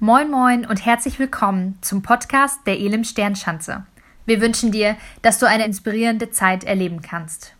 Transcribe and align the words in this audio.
Moin 0.00 0.30
Moin 0.30 0.64
und 0.64 0.86
herzlich 0.86 1.18
willkommen 1.18 1.76
zum 1.80 2.02
Podcast 2.02 2.60
der 2.68 2.78
Elim 2.78 3.02
Sternschanze. 3.02 3.84
Wir 4.26 4.40
wünschen 4.40 4.70
dir, 4.70 4.94
dass 5.22 5.40
du 5.40 5.46
eine 5.46 5.64
inspirierende 5.64 6.30
Zeit 6.30 6.62
erleben 6.62 7.02
kannst. 7.02 7.56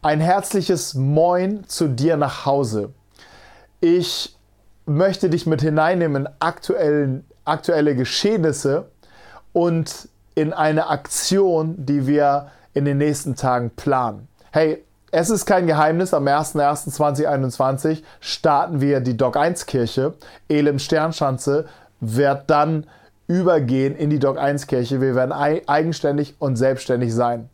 Ein 0.00 0.20
herzliches 0.20 0.94
Moin 0.94 1.64
zu 1.66 1.88
dir 1.88 2.16
nach 2.16 2.46
Hause. 2.46 2.94
Ich 3.80 4.36
möchte 4.86 5.30
dich 5.30 5.46
mit 5.46 5.60
hineinnehmen 5.60 6.26
in 6.26 6.32
aktuellen, 6.38 7.24
aktuelle 7.44 7.96
Geschehnisse 7.96 8.88
und 9.52 10.08
in 10.36 10.52
eine 10.52 10.86
Aktion, 10.86 11.74
die 11.84 12.06
wir 12.06 12.52
in 12.72 12.84
den 12.84 12.98
nächsten 12.98 13.34
Tagen 13.34 13.70
planen. 13.70 14.28
Hey, 14.52 14.84
es 15.10 15.30
ist 15.30 15.46
kein 15.46 15.66
Geheimnis, 15.66 16.12
am 16.12 16.26
01.01.2021 16.26 18.02
starten 18.20 18.80
wir 18.80 19.00
die 19.00 19.16
Doc 19.16 19.36
1 19.36 19.64
Kirche. 19.66 20.14
Elim 20.48 20.78
Sternschanze 20.78 21.64
wird 22.00 22.50
dann 22.50 22.86
übergehen 23.26 23.96
in 23.96 24.10
die 24.10 24.18
Doc 24.18 24.38
1 24.38 24.66
Kirche. 24.66 25.00
Wir 25.00 25.14
werden 25.14 25.32
eigenständig 25.32 26.36
und 26.38 26.56
selbstständig 26.56 27.14
sein. 27.14 27.48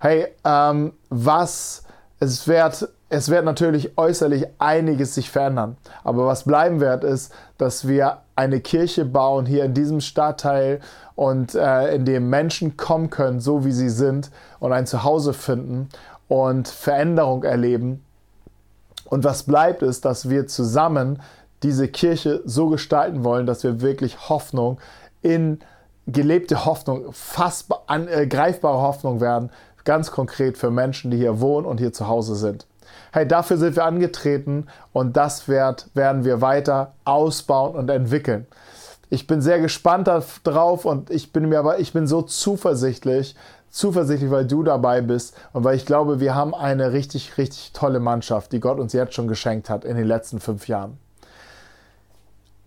Hey, 0.00 0.28
ähm, 0.44 0.94
was, 1.10 1.84
es 2.20 2.48
wird, 2.48 2.88
es 3.10 3.28
wird 3.28 3.44
natürlich 3.44 3.98
äußerlich 3.98 4.46
einiges 4.58 5.14
sich 5.14 5.30
verändern. 5.30 5.76
Aber 6.04 6.26
was 6.26 6.44
bleiben 6.44 6.80
wird, 6.80 7.04
ist, 7.04 7.32
dass 7.58 7.86
wir 7.86 8.18
eine 8.34 8.60
Kirche 8.60 9.04
bauen 9.04 9.46
hier 9.46 9.64
in 9.64 9.74
diesem 9.74 10.00
Stadtteil 10.00 10.80
und 11.14 11.54
äh, 11.54 11.94
in 11.94 12.04
dem 12.04 12.28
Menschen 12.28 12.76
kommen 12.76 13.10
können, 13.10 13.40
so 13.40 13.64
wie 13.64 13.72
sie 13.72 13.90
sind 13.90 14.30
und 14.58 14.72
ein 14.72 14.86
Zuhause 14.86 15.32
finden 15.32 15.88
und 16.28 16.68
Veränderung 16.68 17.44
erleben. 17.44 18.04
Und 19.04 19.24
was 19.24 19.44
bleibt 19.44 19.82
ist, 19.82 20.04
dass 20.04 20.28
wir 20.28 20.46
zusammen 20.46 21.20
diese 21.62 21.88
Kirche 21.88 22.42
so 22.44 22.68
gestalten 22.68 23.24
wollen, 23.24 23.46
dass 23.46 23.64
wir 23.64 23.80
wirklich 23.80 24.28
Hoffnung 24.28 24.78
in 25.22 25.60
gelebte 26.06 26.66
Hoffnung, 26.66 27.12
fassbar, 27.12 27.84
an, 27.86 28.08
äh, 28.08 28.26
greifbare 28.26 28.82
Hoffnung 28.82 29.20
werden, 29.20 29.50
ganz 29.84 30.10
konkret 30.10 30.58
für 30.58 30.70
Menschen, 30.70 31.10
die 31.10 31.16
hier 31.16 31.40
wohnen 31.40 31.66
und 31.66 31.78
hier 31.78 31.92
zu 31.92 32.08
Hause 32.08 32.36
sind. 32.36 32.66
Hey, 33.12 33.26
dafür 33.26 33.56
sind 33.56 33.76
wir 33.76 33.84
angetreten 33.84 34.66
und 34.92 35.16
das 35.16 35.48
wird, 35.48 35.88
werden 35.94 36.24
wir 36.24 36.40
weiter 36.40 36.92
ausbauen 37.04 37.74
und 37.74 37.88
entwickeln. 37.90 38.46
Ich 39.08 39.26
bin 39.26 39.40
sehr 39.40 39.60
gespannt 39.60 40.10
darauf 40.42 40.84
und 40.84 41.10
ich 41.10 41.32
bin 41.32 41.48
mir 41.48 41.58
aber, 41.58 41.78
ich 41.78 41.92
bin 41.92 42.06
so 42.06 42.22
zuversichtlich, 42.22 43.36
zuversichtlich, 43.74 44.30
weil 44.30 44.46
du 44.46 44.62
dabei 44.62 45.00
bist 45.00 45.36
und 45.52 45.64
weil 45.64 45.76
ich 45.76 45.84
glaube, 45.84 46.20
wir 46.20 46.34
haben 46.34 46.54
eine 46.54 46.92
richtig, 46.92 47.36
richtig 47.38 47.72
tolle 47.72 47.98
Mannschaft, 47.98 48.52
die 48.52 48.60
Gott 48.60 48.78
uns 48.78 48.92
jetzt 48.92 49.14
schon 49.14 49.26
geschenkt 49.26 49.68
hat 49.68 49.84
in 49.84 49.96
den 49.96 50.06
letzten 50.06 50.38
fünf 50.38 50.68
Jahren. 50.68 50.98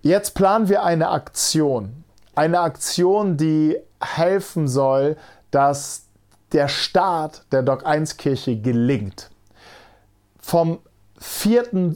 Jetzt 0.02 0.36
planen 0.36 0.70
wir 0.70 0.84
eine 0.84 1.10
Aktion. 1.10 2.04
Eine 2.36 2.60
Aktion, 2.60 3.38
die 3.38 3.78
helfen 4.02 4.68
soll, 4.68 5.16
dass 5.50 6.04
der 6.52 6.68
Start 6.68 7.44
der 7.52 7.64
Doc 7.64 7.86
1 7.86 8.18
Kirche 8.18 8.60
gelingt. 8.60 9.30
Vom 10.40 10.80
4. 11.20 11.74
Äh, 11.74 11.94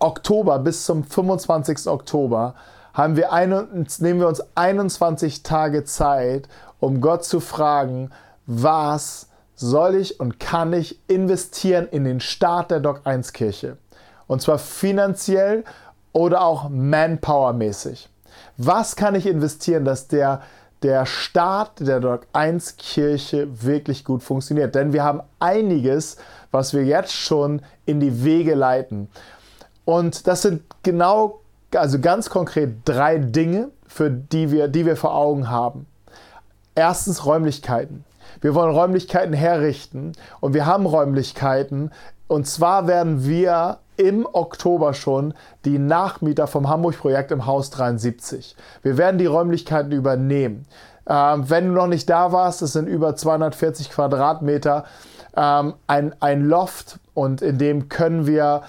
Oktober 0.00 0.58
bis 0.58 0.84
zum 0.84 1.04
25. 1.04 1.86
Oktober 1.88 2.54
haben 2.94 3.16
wir 3.16 3.32
eine, 3.32 3.68
nehmen 3.98 4.20
wir 4.20 4.28
uns 4.28 4.42
21 4.54 5.42
Tage 5.42 5.84
Zeit, 5.84 6.48
um 6.80 7.00
Gott 7.00 7.24
zu 7.24 7.40
fragen, 7.40 8.10
was 8.46 9.28
soll 9.54 9.96
ich 9.96 10.20
und 10.20 10.38
kann 10.38 10.72
ich 10.72 10.98
investieren 11.08 11.88
in 11.90 12.04
den 12.04 12.20
Start 12.20 12.70
der 12.70 12.80
Doc 12.80 13.00
1 13.04 13.32
Kirche? 13.32 13.76
Und 14.26 14.42
zwar 14.42 14.58
finanziell 14.58 15.64
oder 16.12 16.42
auch 16.42 16.68
manpowermäßig. 16.68 18.08
Was 18.56 18.96
kann 18.96 19.14
ich 19.14 19.26
investieren, 19.26 19.84
dass 19.84 20.08
der, 20.08 20.42
der 20.82 21.04
Start 21.04 21.80
der 21.80 22.00
Doc 22.00 22.26
1 22.32 22.76
Kirche 22.78 23.48
wirklich 23.62 24.04
gut 24.04 24.22
funktioniert? 24.22 24.74
Denn 24.74 24.92
wir 24.94 25.04
haben 25.04 25.20
einiges, 25.40 26.16
was 26.50 26.72
wir 26.72 26.84
jetzt 26.84 27.12
schon 27.12 27.60
in 27.84 28.00
die 28.00 28.24
Wege 28.24 28.54
leiten. 28.54 29.08
Und 29.84 30.26
das 30.26 30.42
sind 30.42 30.62
genau, 30.82 31.40
also 31.74 31.98
ganz 31.98 32.30
konkret 32.30 32.76
drei 32.86 33.18
Dinge, 33.18 33.68
für 33.86 34.10
die 34.10 34.50
wir, 34.50 34.68
die 34.68 34.86
wir 34.86 34.96
vor 34.96 35.14
Augen 35.14 35.50
haben. 35.50 35.86
Erstens 36.74 37.24
Räumlichkeiten. 37.24 38.05
Wir 38.40 38.54
wollen 38.54 38.74
Räumlichkeiten 38.74 39.32
herrichten 39.32 40.12
und 40.40 40.54
wir 40.54 40.66
haben 40.66 40.86
Räumlichkeiten. 40.86 41.90
Und 42.28 42.46
zwar 42.46 42.86
werden 42.86 43.26
wir 43.26 43.78
im 43.96 44.26
Oktober 44.30 44.94
schon 44.94 45.34
die 45.64 45.78
Nachmieter 45.78 46.46
vom 46.46 46.68
Hamburg-Projekt 46.68 47.30
im 47.30 47.46
Haus 47.46 47.70
73. 47.70 48.56
Wir 48.82 48.98
werden 48.98 49.18
die 49.18 49.26
Räumlichkeiten 49.26 49.92
übernehmen. 49.92 50.66
Ähm, 51.08 51.48
wenn 51.48 51.68
du 51.68 51.72
noch 51.72 51.86
nicht 51.86 52.10
da 52.10 52.32
warst, 52.32 52.62
es 52.62 52.72
sind 52.72 52.88
über 52.88 53.14
240 53.16 53.90
Quadratmeter, 53.90 54.84
ähm, 55.36 55.74
ein, 55.86 56.14
ein 56.20 56.44
Loft 56.44 56.98
und 57.14 57.42
in 57.42 57.58
dem 57.58 57.88
können 57.88 58.26
wir 58.26 58.62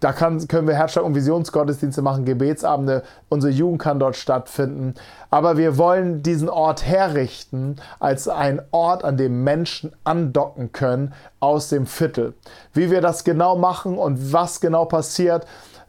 da 0.00 0.12
kann, 0.12 0.46
können 0.46 0.68
wir 0.68 0.74
Herzschlag- 0.74 1.04
und 1.04 1.14
Visionsgottesdienste 1.14 2.00
machen, 2.00 2.24
Gebetsabende, 2.24 3.02
unsere 3.28 3.52
Jugend 3.52 3.82
kann 3.82 3.98
dort 3.98 4.16
stattfinden. 4.16 4.94
Aber 5.30 5.56
wir 5.56 5.76
wollen 5.76 6.22
diesen 6.22 6.48
Ort 6.48 6.86
herrichten 6.86 7.76
als 7.98 8.28
ein 8.28 8.62
Ort, 8.70 9.04
an 9.04 9.16
dem 9.16 9.42
Menschen 9.44 9.92
andocken 10.04 10.72
können 10.72 11.12
aus 11.40 11.68
dem 11.68 11.86
Viertel. 11.86 12.34
Wie 12.72 12.90
wir 12.90 13.00
das 13.00 13.24
genau 13.24 13.56
machen 13.56 13.98
und 13.98 14.32
was 14.32 14.60
genau 14.60 14.84
passiert, 14.84 15.44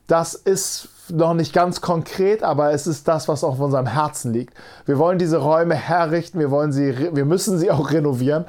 das 0.07 0.33
ist 0.33 0.89
noch 1.11 1.33
nicht 1.33 1.53
ganz 1.53 1.81
konkret, 1.81 2.43
aber 2.43 2.73
es 2.73 2.87
ist 2.87 3.07
das, 3.07 3.27
was 3.27 3.43
auf 3.43 3.59
unserem 3.59 3.87
Herzen 3.87 4.33
liegt. 4.33 4.53
Wir 4.85 4.97
wollen 4.97 5.19
diese 5.19 5.37
Räume 5.37 5.75
herrichten, 5.75 6.39
wir, 6.39 6.51
wollen 6.51 6.71
sie, 6.71 7.15
wir 7.15 7.25
müssen 7.25 7.57
sie 7.57 7.69
auch 7.71 7.91
renovieren. 7.91 8.45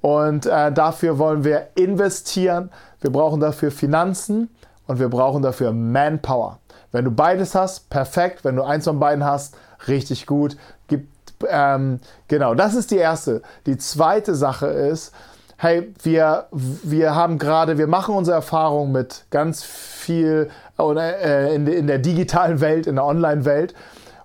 Und 0.00 0.46
äh, 0.46 0.70
dafür 0.70 1.18
wollen 1.18 1.42
wir 1.42 1.68
investieren. 1.74 2.70
Wir 3.00 3.10
brauchen 3.10 3.40
dafür 3.40 3.70
Finanzen 3.70 4.48
und 4.88 4.98
wir 4.98 5.08
brauchen 5.08 5.42
dafür 5.42 5.72
Manpower. 5.72 6.58
Wenn 6.90 7.04
du 7.04 7.10
beides 7.12 7.54
hast, 7.54 7.90
perfekt. 7.90 8.44
Wenn 8.44 8.56
du 8.56 8.64
eins 8.64 8.84
von 8.84 8.98
beiden 8.98 9.24
hast, 9.24 9.54
richtig 9.86 10.26
gut. 10.26 10.56
Gibt, 10.88 11.34
ähm, 11.48 12.00
genau, 12.26 12.54
das 12.54 12.74
ist 12.74 12.90
die 12.90 12.96
erste. 12.96 13.42
Die 13.66 13.76
zweite 13.76 14.34
Sache 14.34 14.66
ist, 14.66 15.12
hey, 15.58 15.92
wir, 16.02 16.46
wir 16.50 17.14
haben 17.14 17.38
gerade, 17.38 17.78
wir 17.78 17.86
machen 17.86 18.14
unsere 18.14 18.36
Erfahrung 18.36 18.90
mit 18.90 19.26
ganz 19.30 19.62
viel 19.62 20.50
äh, 20.78 21.54
in, 21.54 21.66
in 21.66 21.86
der 21.86 21.98
digitalen 21.98 22.60
Welt, 22.60 22.86
in 22.86 22.96
der 22.96 23.04
Online-Welt. 23.04 23.74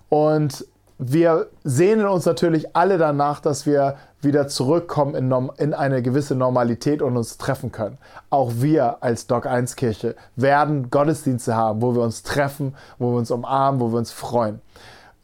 Und 0.08 0.64
wir 0.98 1.48
sehnen 1.64 2.06
uns 2.06 2.24
natürlich 2.24 2.76
alle 2.76 2.98
danach, 2.98 3.40
dass 3.40 3.66
wir 3.66 3.96
wieder 4.20 4.48
zurückkommen 4.48 5.14
in, 5.14 5.32
in, 5.58 5.74
eine 5.74 6.02
gewisse 6.02 6.34
Normalität 6.34 7.02
und 7.02 7.16
uns 7.16 7.36
treffen 7.36 7.72
können. 7.72 7.98
Auch 8.30 8.52
wir 8.56 9.02
als 9.02 9.26
Doc 9.26 9.46
1 9.46 9.76
Kirche 9.76 10.14
werden 10.36 10.90
Gottesdienste 10.90 11.54
haben, 11.54 11.82
wo 11.82 11.94
wir 11.94 12.02
uns 12.02 12.22
treffen, 12.22 12.74
wo 12.98 13.12
wir 13.12 13.18
uns 13.18 13.30
umarmen, 13.30 13.80
wo 13.80 13.92
wir 13.92 13.98
uns 13.98 14.12
freuen. 14.12 14.60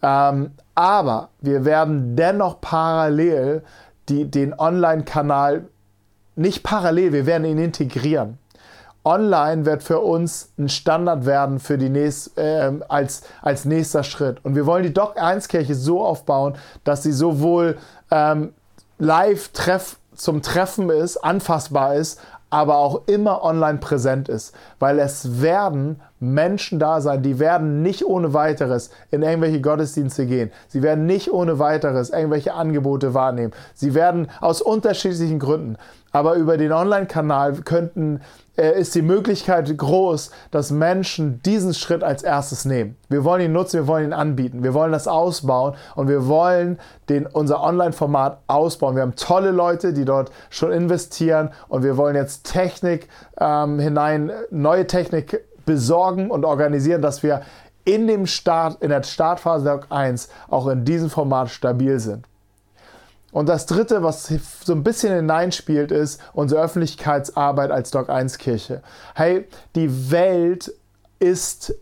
Ähm, 0.02 0.52
aber 0.74 1.28
wir 1.40 1.64
werden 1.64 2.16
dennoch 2.16 2.60
parallel 2.60 3.62
die, 4.08 4.30
den 4.30 4.58
Online-Kanal, 4.58 5.66
nicht 6.34 6.62
parallel, 6.62 7.12
wir 7.12 7.26
werden 7.26 7.44
ihn 7.44 7.58
integrieren. 7.58 8.38
Online 9.04 9.64
wird 9.64 9.82
für 9.82 10.00
uns 10.00 10.52
ein 10.58 10.68
Standard 10.68 11.24
werden 11.24 11.58
für 11.58 11.78
die 11.78 11.88
nächst, 11.88 12.36
äh, 12.36 12.72
als, 12.88 13.22
als 13.42 13.64
nächster 13.64 14.04
Schritt. 14.04 14.44
Und 14.44 14.54
wir 14.54 14.66
wollen 14.66 14.82
die 14.82 14.92
Doc 14.92 15.20
1 15.20 15.48
Kirche 15.48 15.74
so 15.74 16.04
aufbauen, 16.04 16.54
dass 16.84 17.02
sie 17.02 17.12
sowohl 17.12 17.78
ähm, 18.10 18.52
live 18.98 19.48
treff, 19.48 19.96
zum 20.14 20.42
Treffen 20.42 20.90
ist, 20.90 21.16
anfassbar 21.16 21.94
ist, 21.94 22.20
aber 22.50 22.78
auch 22.78 23.02
immer 23.06 23.44
online 23.44 23.78
präsent 23.78 24.28
ist, 24.28 24.54
weil 24.80 24.98
es 24.98 25.40
werden 25.40 26.00
Menschen 26.18 26.78
da 26.78 27.00
sein, 27.00 27.22
die 27.22 27.38
werden 27.38 27.80
nicht 27.82 28.04
ohne 28.04 28.34
weiteres 28.34 28.90
in 29.10 29.22
irgendwelche 29.22 29.60
Gottesdienste 29.60 30.26
gehen. 30.26 30.50
Sie 30.68 30.82
werden 30.82 31.06
nicht 31.06 31.32
ohne 31.32 31.58
weiteres 31.58 32.10
irgendwelche 32.10 32.52
Angebote 32.52 33.14
wahrnehmen. 33.14 33.52
Sie 33.74 33.94
werden 33.94 34.28
aus 34.40 34.60
unterschiedlichen 34.60 35.38
Gründen, 35.38 35.76
aber 36.10 36.34
über 36.34 36.56
den 36.56 36.72
Online-Kanal 36.72 37.54
könnten 37.64 38.20
ist 38.60 38.94
die 38.94 39.02
Möglichkeit 39.02 39.76
groß, 39.76 40.30
dass 40.50 40.70
Menschen 40.70 41.42
diesen 41.42 41.74
Schritt 41.74 42.04
als 42.04 42.22
erstes 42.22 42.64
nehmen. 42.64 42.96
Wir 43.08 43.24
wollen 43.24 43.42
ihn 43.42 43.52
nutzen, 43.52 43.80
wir 43.80 43.86
wollen 43.86 44.06
ihn 44.06 44.12
anbieten, 44.12 44.62
wir 44.62 44.74
wollen 44.74 44.92
das 44.92 45.08
ausbauen 45.08 45.74
und 45.94 46.08
wir 46.08 46.26
wollen 46.26 46.78
den, 47.08 47.26
unser 47.26 47.62
Online-Format 47.62 48.38
ausbauen. 48.46 48.96
Wir 48.96 49.02
haben 49.02 49.16
tolle 49.16 49.50
Leute, 49.50 49.92
die 49.92 50.04
dort 50.04 50.30
schon 50.50 50.72
investieren 50.72 51.50
und 51.68 51.82
wir 51.82 51.96
wollen 51.96 52.16
jetzt 52.16 52.44
Technik 52.44 53.08
ähm, 53.38 53.78
hinein, 53.78 54.30
neue 54.50 54.86
Technik 54.86 55.44
besorgen 55.64 56.30
und 56.30 56.44
organisieren, 56.44 57.02
dass 57.02 57.22
wir 57.22 57.42
in 57.84 58.06
dem 58.06 58.26
Start, 58.26 58.82
in 58.82 58.90
der 58.90 59.02
Startphase 59.02 59.64
der 59.64 59.80
1 59.90 60.28
auch 60.48 60.68
in 60.68 60.84
diesem 60.84 61.10
Format 61.10 61.50
stabil 61.50 61.98
sind. 61.98 62.26
Und 63.32 63.48
das 63.48 63.66
dritte, 63.66 64.02
was 64.02 64.32
so 64.64 64.72
ein 64.72 64.82
bisschen 64.82 65.14
hineinspielt, 65.14 65.92
ist 65.92 66.20
unsere 66.32 66.62
Öffentlichkeitsarbeit 66.62 67.70
als 67.70 67.90
Doc 67.90 68.10
1 68.10 68.38
Kirche. 68.38 68.82
Hey, 69.14 69.46
die 69.74 70.10
Welt 70.10 70.72
ist 71.20 71.74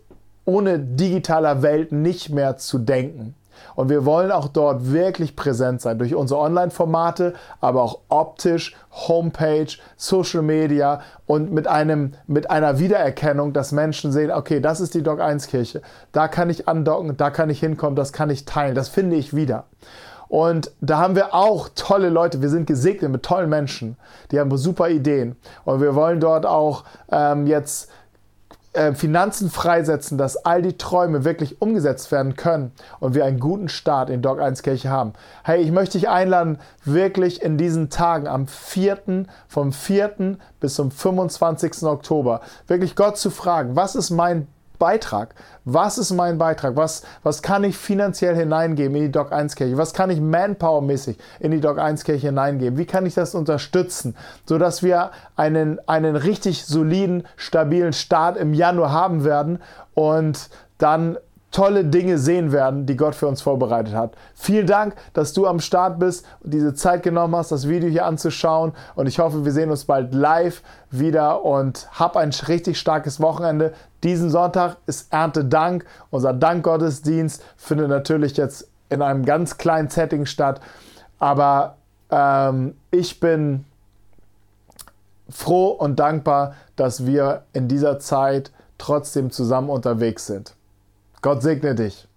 ohne 0.45 0.79
digitaler 0.79 1.61
Welt 1.61 1.91
nicht 1.91 2.29
mehr 2.29 2.57
zu 2.57 2.79
denken. 2.79 3.35
Und 3.75 3.89
wir 3.89 4.05
wollen 4.05 4.31
auch 4.31 4.47
dort 4.47 4.91
wirklich 4.91 5.35
präsent 5.35 5.81
sein 5.81 5.97
durch 5.99 6.15
unsere 6.15 6.39
Online-Formate, 6.39 7.33
aber 7.61 7.83
auch 7.83 7.99
optisch, 8.09 8.75
Homepage, 8.91 9.67
Social 9.97 10.41
Media 10.41 11.01
und 11.25 11.51
mit, 11.51 11.67
einem, 11.67 12.13
mit 12.27 12.49
einer 12.49 12.79
Wiedererkennung, 12.79 13.53
dass 13.53 13.71
Menschen 13.71 14.11
sehen, 14.11 14.31
okay, 14.31 14.59
das 14.59 14.79
ist 14.79 14.93
die 14.93 15.03
Doc 15.03 15.19
1 15.19 15.47
Kirche. 15.47 15.81
Da 16.11 16.27
kann 16.27 16.49
ich 16.49 16.67
andocken, 16.67 17.17
da 17.17 17.29
kann 17.29 17.49
ich 17.49 17.59
hinkommen, 17.59 17.95
das 17.95 18.13
kann 18.13 18.29
ich 18.29 18.45
teilen, 18.45 18.75
das 18.75 18.89
finde 18.89 19.15
ich 19.15 19.35
wieder. 19.35 19.65
Und 20.29 20.71
da 20.79 20.99
haben 20.99 21.15
wir 21.15 21.33
auch 21.33 21.69
tolle 21.75 22.09
Leute. 22.09 22.41
Wir 22.41 22.49
sind 22.49 22.67
gesegnet 22.67 23.11
mit 23.11 23.23
tollen 23.23 23.49
Menschen. 23.49 23.97
Die 24.31 24.39
haben 24.39 24.55
super 24.57 24.89
Ideen. 24.89 25.35
Und 25.65 25.81
wir 25.81 25.95
wollen 25.95 26.19
dort 26.19 26.45
auch 26.45 26.83
ähm, 27.11 27.47
jetzt 27.47 27.89
äh, 28.73 28.93
Finanzen 28.93 29.49
freisetzen, 29.49 30.19
dass 30.19 30.37
all 30.37 30.61
die 30.61 30.77
Träume 30.77 31.25
wirklich 31.25 31.59
umgesetzt 31.59 32.11
werden 32.11 32.35
können 32.35 32.71
und 32.99 33.15
wir 33.15 33.25
einen 33.25 33.39
guten 33.39 33.67
Start 33.67 34.11
in 34.11 34.21
Dog 34.21 34.39
1 34.39 34.61
Kirche 34.61 34.89
haben. 34.89 35.13
Hey, 35.43 35.63
ich 35.63 35.71
möchte 35.71 35.97
dich 35.97 36.07
einladen, 36.07 36.59
wirklich 36.85 37.41
in 37.41 37.57
diesen 37.57 37.89
Tagen 37.89 38.27
am 38.27 38.45
4., 38.45 39.25
vom 39.47 39.73
4. 39.73 40.37
bis 40.59 40.75
zum 40.75 40.91
25. 40.91 41.81
Oktober, 41.83 42.41
wirklich 42.67 42.95
Gott 42.95 43.17
zu 43.17 43.31
fragen, 43.31 43.75
was 43.75 43.95
ist 43.95 44.11
mein 44.11 44.47
Beitrag? 44.79 45.35
Was 45.65 45.97
ist 45.97 46.11
mein 46.11 46.37
Beitrag? 46.37 46.75
Was, 46.75 47.03
was 47.21 47.41
kann 47.41 47.63
ich 47.63 47.77
finanziell 47.77 48.35
hineingeben 48.35 48.95
in 48.95 49.03
die 49.03 49.11
Doc 49.11 49.31
1 49.31 49.55
Kirche? 49.55 49.77
Was 49.77 49.93
kann 49.93 50.09
ich 50.09 50.19
manpowermäßig 50.19 51.17
in 51.39 51.51
die 51.51 51.59
Doc 51.59 51.77
1 51.77 52.03
Kirche 52.03 52.27
hineingeben? 52.27 52.79
Wie 52.79 52.85
kann 52.85 53.05
ich 53.05 53.13
das 53.13 53.35
unterstützen, 53.35 54.15
sodass 54.45 54.81
wir 54.81 55.11
einen, 55.35 55.77
einen 55.87 56.15
richtig 56.15 56.65
soliden, 56.65 57.27
stabilen 57.35 57.93
Start 57.93 58.37
im 58.37 58.53
Januar 58.53 58.91
haben 58.91 59.23
werden 59.23 59.59
und 59.93 60.49
dann 60.79 61.17
tolle 61.51 61.83
Dinge 61.83 62.17
sehen 62.17 62.51
werden, 62.51 62.85
die 62.85 62.95
Gott 62.95 63.15
für 63.15 63.27
uns 63.27 63.41
vorbereitet 63.41 63.93
hat. 63.95 64.15
Vielen 64.35 64.67
Dank, 64.67 64.95
dass 65.13 65.33
du 65.33 65.47
am 65.47 65.59
Start 65.59 65.99
bist 65.99 66.25
und 66.41 66.53
diese 66.53 66.73
Zeit 66.73 67.01
genommen 67.01 67.35
hast, 67.35 67.51
das 67.51 67.67
Video 67.67 67.89
hier 67.89 68.05
anzuschauen. 68.05 68.73
Und 68.95 69.07
ich 69.07 69.19
hoffe, 69.19 69.45
wir 69.45 69.51
sehen 69.51 69.71
uns 69.71 69.85
bald 69.85 70.13
live 70.13 70.61
wieder 70.91 71.43
und 71.43 71.87
hab 71.99 72.17
ein 72.17 72.31
richtig 72.47 72.79
starkes 72.79 73.19
Wochenende. 73.19 73.73
Diesen 74.03 74.29
Sonntag 74.29 74.77
ist 74.85 75.11
Erntedank. 75.11 75.85
Unser 76.11 76.33
Dankgottesdienst 76.33 77.43
findet 77.57 77.89
natürlich 77.89 78.37
jetzt 78.37 78.69
in 78.89 79.01
einem 79.01 79.25
ganz 79.25 79.57
kleinen 79.57 79.89
Setting 79.89 80.25
statt. 80.25 80.61
Aber 81.17 81.77
ähm, 82.11 82.75
ich 82.91 83.19
bin 83.19 83.65
froh 85.29 85.69
und 85.69 85.99
dankbar, 85.99 86.53
dass 86.75 87.05
wir 87.05 87.43
in 87.53 87.67
dieser 87.67 87.99
Zeit 87.99 88.51
trotzdem 88.77 89.31
zusammen 89.31 89.69
unterwegs 89.69 90.27
sind. 90.27 90.53
Gott 91.21 91.41
segne 91.41 91.75
dich. 91.75 92.07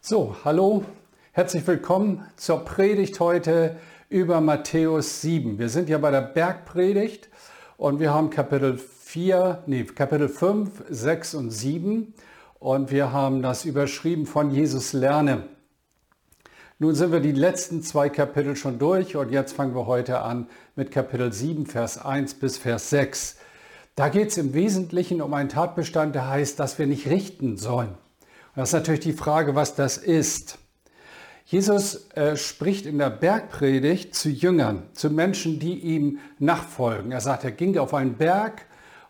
So, 0.00 0.34
hallo, 0.44 0.84
herzlich 1.30 1.64
willkommen 1.64 2.26
zur 2.34 2.64
Predigt 2.64 3.20
heute 3.20 3.76
über 4.08 4.40
Matthäus 4.40 5.20
7. 5.20 5.60
Wir 5.60 5.68
sind 5.68 5.88
ja 5.88 5.98
bei 5.98 6.10
der 6.10 6.22
Bergpredigt 6.22 7.28
und 7.76 8.00
wir 8.00 8.12
haben 8.12 8.30
Kapitel 8.30 8.78
4, 8.78 9.62
nee, 9.66 9.84
Kapitel 9.84 10.28
5, 10.28 10.86
6 10.88 11.34
und 11.36 11.50
7 11.52 12.14
und 12.58 12.90
wir 12.90 13.12
haben 13.12 13.42
das 13.42 13.64
überschrieben 13.64 14.26
von 14.26 14.50
Jesus 14.50 14.92
lerne. 14.92 15.44
Nun 16.80 16.96
sind 16.96 17.12
wir 17.12 17.20
die 17.20 17.30
letzten 17.30 17.84
zwei 17.84 18.08
Kapitel 18.08 18.56
schon 18.56 18.80
durch 18.80 19.14
und 19.14 19.30
jetzt 19.30 19.52
fangen 19.52 19.76
wir 19.76 19.86
heute 19.86 20.22
an 20.22 20.48
mit 20.74 20.90
Kapitel 20.90 21.32
7, 21.32 21.66
Vers 21.66 22.04
1 22.04 22.34
bis 22.34 22.58
Vers 22.58 22.90
6. 22.90 23.36
Da 23.94 24.08
geht 24.08 24.30
es 24.30 24.36
im 24.36 24.52
Wesentlichen 24.52 25.22
um 25.22 25.32
einen 25.32 25.48
Tatbestand, 25.48 26.16
der 26.16 26.28
heißt, 26.28 26.58
dass 26.58 26.80
wir 26.80 26.88
nicht 26.88 27.06
richten 27.06 27.56
sollen. 27.56 27.96
Das 28.56 28.70
ist 28.70 28.72
natürlich 28.72 29.00
die 29.00 29.12
Frage, 29.12 29.54
was 29.54 29.74
das 29.74 29.98
ist. 29.98 30.58
Jesus 31.44 32.10
äh, 32.14 32.36
spricht 32.36 32.86
in 32.86 32.98
der 32.98 33.10
Bergpredigt 33.10 34.14
zu 34.14 34.30
Jüngern, 34.30 34.84
zu 34.94 35.10
Menschen, 35.10 35.60
die 35.60 35.78
ihm 35.78 36.18
nachfolgen. 36.38 37.12
Er 37.12 37.20
sagt, 37.20 37.44
er 37.44 37.52
ging 37.52 37.76
auf 37.76 37.92
einen 37.92 38.14
Berg 38.14 38.62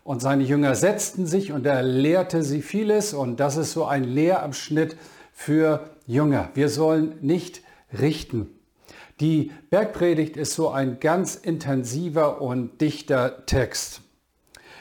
und 0.03 0.21
seine 0.21 0.43
Jünger 0.43 0.75
setzten 0.75 1.25
sich 1.25 1.53
und 1.53 1.65
er 1.65 1.81
lehrte 1.81 2.43
sie 2.43 2.61
vieles 2.61 3.13
und 3.13 3.39
das 3.39 3.55
ist 3.55 3.71
so 3.71 3.85
ein 3.85 4.03
Lehrabschnitt 4.03 4.97
für 5.33 5.89
Jünger. 6.05 6.49
Wir 6.53 6.67
sollen 6.67 7.15
nicht 7.21 7.61
richten. 7.97 8.49
Die 9.21 9.51
Bergpredigt 9.69 10.35
ist 10.35 10.53
so 10.55 10.69
ein 10.69 10.99
ganz 10.99 11.35
intensiver 11.35 12.41
und 12.41 12.81
dichter 12.81 13.45
Text. 13.45 14.01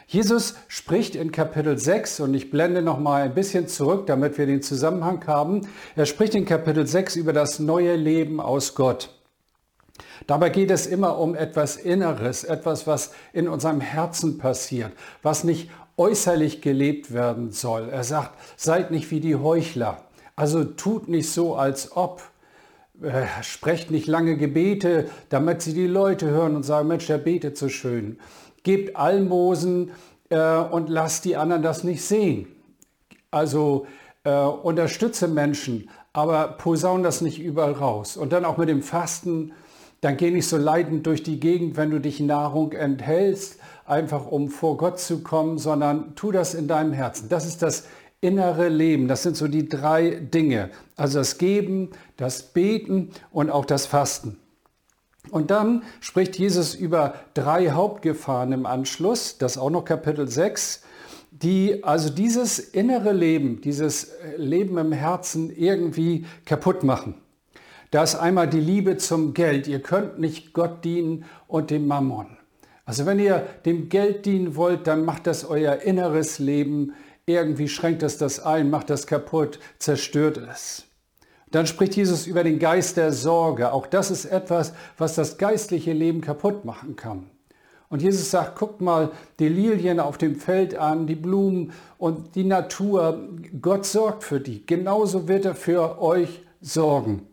Jesus 0.09 0.55
spricht 0.69 1.17
in 1.17 1.33
Kapitel 1.33 1.77
6 1.77 2.21
und 2.21 2.35
ich 2.35 2.51
blende 2.51 2.81
noch 2.81 3.01
mal 3.01 3.23
ein 3.23 3.35
bisschen 3.35 3.67
zurück, 3.67 4.07
damit 4.07 4.39
wir 4.39 4.47
den 4.47 4.63
Zusammenhang 4.63 5.27
haben. 5.27 5.67
Er 5.97 6.07
spricht 6.07 6.37
in 6.37 6.45
Kapitel 6.45 6.87
6 6.87 7.17
über 7.17 7.33
das 7.33 7.59
neue 7.59 7.97
Leben 7.97 8.41
aus 8.41 8.77
Gott. 8.77 9.11
Dabei 10.29 10.51
geht 10.51 10.71
es 10.71 10.87
immer 10.87 11.19
um 11.19 11.35
etwas 11.35 11.77
Inneres, 11.77 12.45
etwas, 12.45 12.87
was 12.87 13.13
in 13.33 13.49
unserem 13.49 13.81
Herzen 13.81 14.39
passiert, 14.39 14.93
was 15.23 15.43
nicht 15.43 15.71
äußerlich 15.97 16.63
gelebt 16.63 17.13
werden 17.13 17.51
soll. 17.51 17.89
Er 17.89 18.05
sagt, 18.05 18.39
seid 18.57 18.93
nicht 18.93 19.11
wie 19.11 19.21
die 19.21 19.35
Heuchler. 19.35 20.05
Also 20.37 20.63
tut 20.63 21.09
nicht 21.09 21.31
so, 21.31 21.57
als 21.57 21.97
ob. 21.97 22.23
Äh, 23.03 23.27
sprecht 23.43 23.91
nicht 23.91 24.07
lange 24.07 24.37
Gebete, 24.37 25.11
damit 25.31 25.63
sie 25.63 25.75
die 25.75 25.87
Leute 25.87 26.31
hören 26.31 26.57
und 26.57 26.63
sagen, 26.63 26.89
Mensch, 26.89 27.07
der 27.07 27.19
betet 27.19 27.59
so 27.59 27.69
schön 27.69 28.19
gebt 28.67 28.97
Almosen 28.97 29.93
äh, 30.29 30.57
und 30.57 30.89
lasst 30.89 31.25
die 31.25 31.37
anderen 31.37 31.63
das 31.63 31.85
nicht 31.85 32.03
sehen. 32.03 32.49
Also 33.31 33.87
äh, 34.25 34.35
unterstütze 34.35 35.29
Menschen, 35.29 35.89
aber 36.13 36.49
posaun 36.49 37.05
das 37.05 37.21
nicht 37.21 37.41
überall 37.41 37.73
raus. 37.73 38.17
Und 38.17 38.33
dann 38.33 38.45
auch 38.45 38.57
mit 38.57 38.69
dem 38.69 38.83
Fasten, 38.83 39.53
dann 40.01 40.17
geh 40.17 40.33
nicht 40.33 40.49
so 40.49 40.57
leidend 40.57 41.07
durch 41.07 41.23
die 41.23 41.39
Gegend, 41.39 41.77
wenn 41.77 41.93
du 41.93 42.01
dich 42.01 42.19
Nahrung 42.19 42.73
enthältst, 42.73 43.61
einfach 43.85 44.27
um 44.27 44.49
vor 44.49 44.77
Gott 44.79 44.99
zu 44.99 45.23
kommen, 45.23 45.59
sondern 45.59 46.17
tu 46.17 46.33
das 46.33 46.55
in 46.55 46.67
deinem 46.67 46.93
Herzen. 46.93 47.29
Das 47.29 47.47
ist 47.47 47.63
das 47.63 47.85
innere 48.21 48.69
Leben. 48.69 49.07
Das 49.07 49.23
sind 49.23 49.37
so 49.37 49.47
die 49.47 49.69
drei 49.69 50.11
Dinge. 50.11 50.71
Also 50.97 51.21
das 51.21 51.39
Geben, 51.39 51.91
das 52.17 52.43
Beten 52.43 53.11
und 53.31 53.49
auch 53.49 53.65
das 53.65 53.87
Fasten. 53.87 54.39
Und 55.31 55.51
dann 55.51 55.83
spricht 56.01 56.39
Jesus 56.39 56.75
über 56.75 57.15
drei 57.35 57.71
Hauptgefahren 57.71 58.53
im 58.53 58.67
Anschluss, 58.67 59.39
das 59.39 59.59
auch 59.59 59.71
noch 59.71 59.85
Kapitel 59.85 60.29
6, 60.29 60.83
die 61.31 61.85
also 61.85 62.11
dieses 62.11 62.59
innere 62.59 63.13
Leben, 63.13 63.61
dieses 63.61 64.13
Leben 64.37 64.79
im 64.79 64.93
Herzen 64.93 65.55
irgendwie 65.55 66.25
kaputt 66.45 66.83
machen. 66.83 67.15
Da 67.91 68.03
ist 68.03 68.15
einmal 68.15 68.49
die 68.49 68.61
Liebe 68.61 68.97
zum 68.97 69.35
Geld. 69.35 69.69
Ihr 69.69 69.81
könnt 69.81 70.19
nicht 70.19 70.53
Gott 70.53 70.85
dienen 70.85 71.25
und 71.47 71.71
dem 71.71 71.87
Mammon. 71.87 72.37
Also 72.85 73.05
wenn 73.05 73.19
ihr 73.19 73.47
dem 73.65 73.89
Geld 73.89 74.27
dienen 74.27 74.57
wollt, 74.57 74.87
dann 74.87 75.05
macht 75.05 75.27
das 75.27 75.45
euer 75.45 75.77
inneres 75.77 76.39
Leben, 76.39 76.95
irgendwie 77.27 77.69
schränkt 77.69 78.05
es 78.05 78.19
das 78.19 78.39
ein, 78.41 78.71
macht 78.71 78.91
das 78.91 79.07
kaputt, 79.07 79.59
zerstört 79.79 80.39
es. 80.39 80.86
Dann 81.57 81.67
spricht 81.67 81.97
Jesus 81.97 82.27
über 82.27 82.45
den 82.45 82.59
Geist 82.59 82.99
der 82.99 83.15
Sorge. 83.15 83.73
Auch 83.73 83.87
das 83.87 84.11
ist 84.11 84.27
etwas, 84.27 84.75
was 84.99 85.15
das 85.15 85.39
geistliche 85.39 85.95
Leben 85.95 86.21
kaputt 86.21 86.67
machen 86.67 86.97
kann. 86.97 87.31
Und 87.89 88.03
Jesus 88.03 88.31
sagt, 88.31 88.59
guckt 88.59 88.83
mal 88.83 89.11
die 89.39 89.49
Lilien 89.49 89.99
auf 89.99 90.19
dem 90.19 90.37
Feld 90.37 90.75
an, 90.75 91.07
die 91.07 91.15
Blumen 91.15 91.73
und 91.97 92.35
die 92.35 92.45
Natur. 92.45 93.27
Gott 93.63 93.87
sorgt 93.87 94.23
für 94.23 94.39
die. 94.39 94.67
Genauso 94.67 95.29
wird 95.29 95.47
er 95.47 95.55
für 95.55 95.99
euch 95.99 96.43
sorgen. 96.61 97.27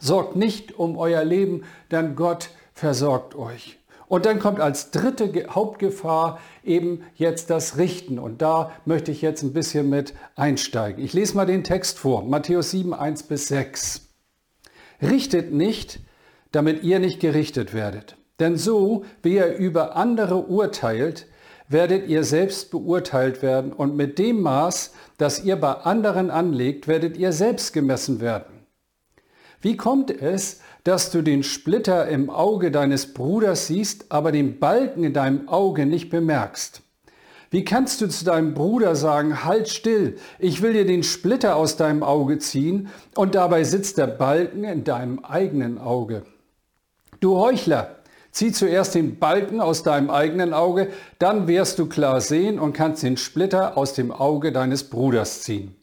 Sorgt 0.00 0.34
nicht 0.34 0.76
um 0.76 0.98
euer 0.98 1.22
Leben, 1.22 1.62
denn 1.92 2.16
Gott 2.16 2.50
versorgt 2.74 3.36
euch. 3.36 3.79
Und 4.10 4.26
dann 4.26 4.40
kommt 4.40 4.58
als 4.58 4.90
dritte 4.90 5.32
Hauptgefahr 5.50 6.40
eben 6.64 7.04
jetzt 7.14 7.48
das 7.48 7.78
Richten. 7.78 8.18
Und 8.18 8.42
da 8.42 8.72
möchte 8.84 9.12
ich 9.12 9.22
jetzt 9.22 9.44
ein 9.44 9.52
bisschen 9.52 9.88
mit 9.88 10.14
einsteigen. 10.34 11.04
Ich 11.04 11.12
lese 11.12 11.36
mal 11.36 11.46
den 11.46 11.62
Text 11.62 11.96
vor. 11.96 12.24
Matthäus 12.24 12.72
7, 12.72 12.92
1 12.92 13.22
bis 13.22 13.46
6. 13.46 14.08
Richtet 15.00 15.52
nicht, 15.52 16.00
damit 16.50 16.82
ihr 16.82 16.98
nicht 16.98 17.20
gerichtet 17.20 17.72
werdet. 17.72 18.16
Denn 18.40 18.56
so, 18.56 19.04
wie 19.22 19.36
ihr 19.36 19.54
über 19.54 19.94
andere 19.94 20.38
urteilt, 20.38 21.28
werdet 21.68 22.08
ihr 22.08 22.24
selbst 22.24 22.72
beurteilt 22.72 23.42
werden. 23.42 23.72
Und 23.72 23.94
mit 23.94 24.18
dem 24.18 24.40
Maß, 24.40 24.92
das 25.18 25.44
ihr 25.44 25.54
bei 25.54 25.72
anderen 25.72 26.32
anlegt, 26.32 26.88
werdet 26.88 27.16
ihr 27.16 27.30
selbst 27.30 27.72
gemessen 27.72 28.20
werden. 28.20 28.66
Wie 29.60 29.76
kommt 29.76 30.10
es, 30.10 30.60
dass 30.84 31.10
du 31.10 31.22
den 31.22 31.42
Splitter 31.42 32.08
im 32.08 32.30
Auge 32.30 32.70
deines 32.70 33.12
Bruders 33.14 33.66
siehst, 33.66 34.06
aber 34.10 34.32
den 34.32 34.58
Balken 34.58 35.04
in 35.04 35.12
deinem 35.12 35.48
Auge 35.48 35.86
nicht 35.86 36.10
bemerkst? 36.10 36.82
Wie 37.50 37.64
kannst 37.64 38.00
du 38.00 38.08
zu 38.08 38.24
deinem 38.24 38.54
Bruder 38.54 38.94
sagen, 38.94 39.44
halt 39.44 39.68
still, 39.68 40.16
ich 40.38 40.62
will 40.62 40.72
dir 40.72 40.86
den 40.86 41.02
Splitter 41.02 41.56
aus 41.56 41.76
deinem 41.76 42.02
Auge 42.02 42.38
ziehen 42.38 42.88
und 43.16 43.34
dabei 43.34 43.64
sitzt 43.64 43.98
der 43.98 44.06
Balken 44.06 44.64
in 44.64 44.84
deinem 44.84 45.18
eigenen 45.24 45.78
Auge? 45.78 46.22
Du 47.18 47.36
Heuchler, 47.36 47.96
Zieh 48.32 48.52
zuerst 48.52 48.94
den 48.94 49.18
Balken 49.18 49.60
aus 49.60 49.82
deinem 49.82 50.08
eigenen 50.08 50.54
Auge, 50.54 50.90
dann 51.18 51.48
wirst 51.48 51.78
du 51.78 51.86
klar 51.86 52.20
sehen 52.20 52.60
und 52.60 52.72
kannst 52.72 53.02
den 53.02 53.16
Splitter 53.16 53.76
aus 53.76 53.94
dem 53.94 54.12
Auge 54.12 54.52
deines 54.52 54.84
Bruders 54.84 55.42
ziehen. 55.42 55.74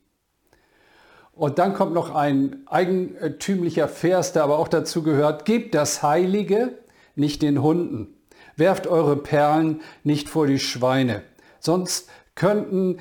Und 1.38 1.60
dann 1.60 1.76
kommt 1.76 1.94
noch 1.94 2.16
ein 2.16 2.64
eigentümlicher 2.66 3.88
Vers, 3.88 4.34
der 4.34 4.44
aber 4.44 4.58
auch 4.58 4.68
dazu 4.68 5.04
gehört, 5.04 5.46
gebt 5.46 5.76
das 5.76 6.02
Heilige 6.02 6.80
nicht 7.16 7.44
den 7.44 7.62
Hunden, 7.62 8.16
werft 8.56 8.88
eure 8.88 9.16
Perlen 9.16 9.82
nicht 10.04 10.30
vor 10.30 10.48
die 10.48 10.60
Schweine, 10.60 11.22
sonst 11.60 12.10
könnten, 12.34 13.00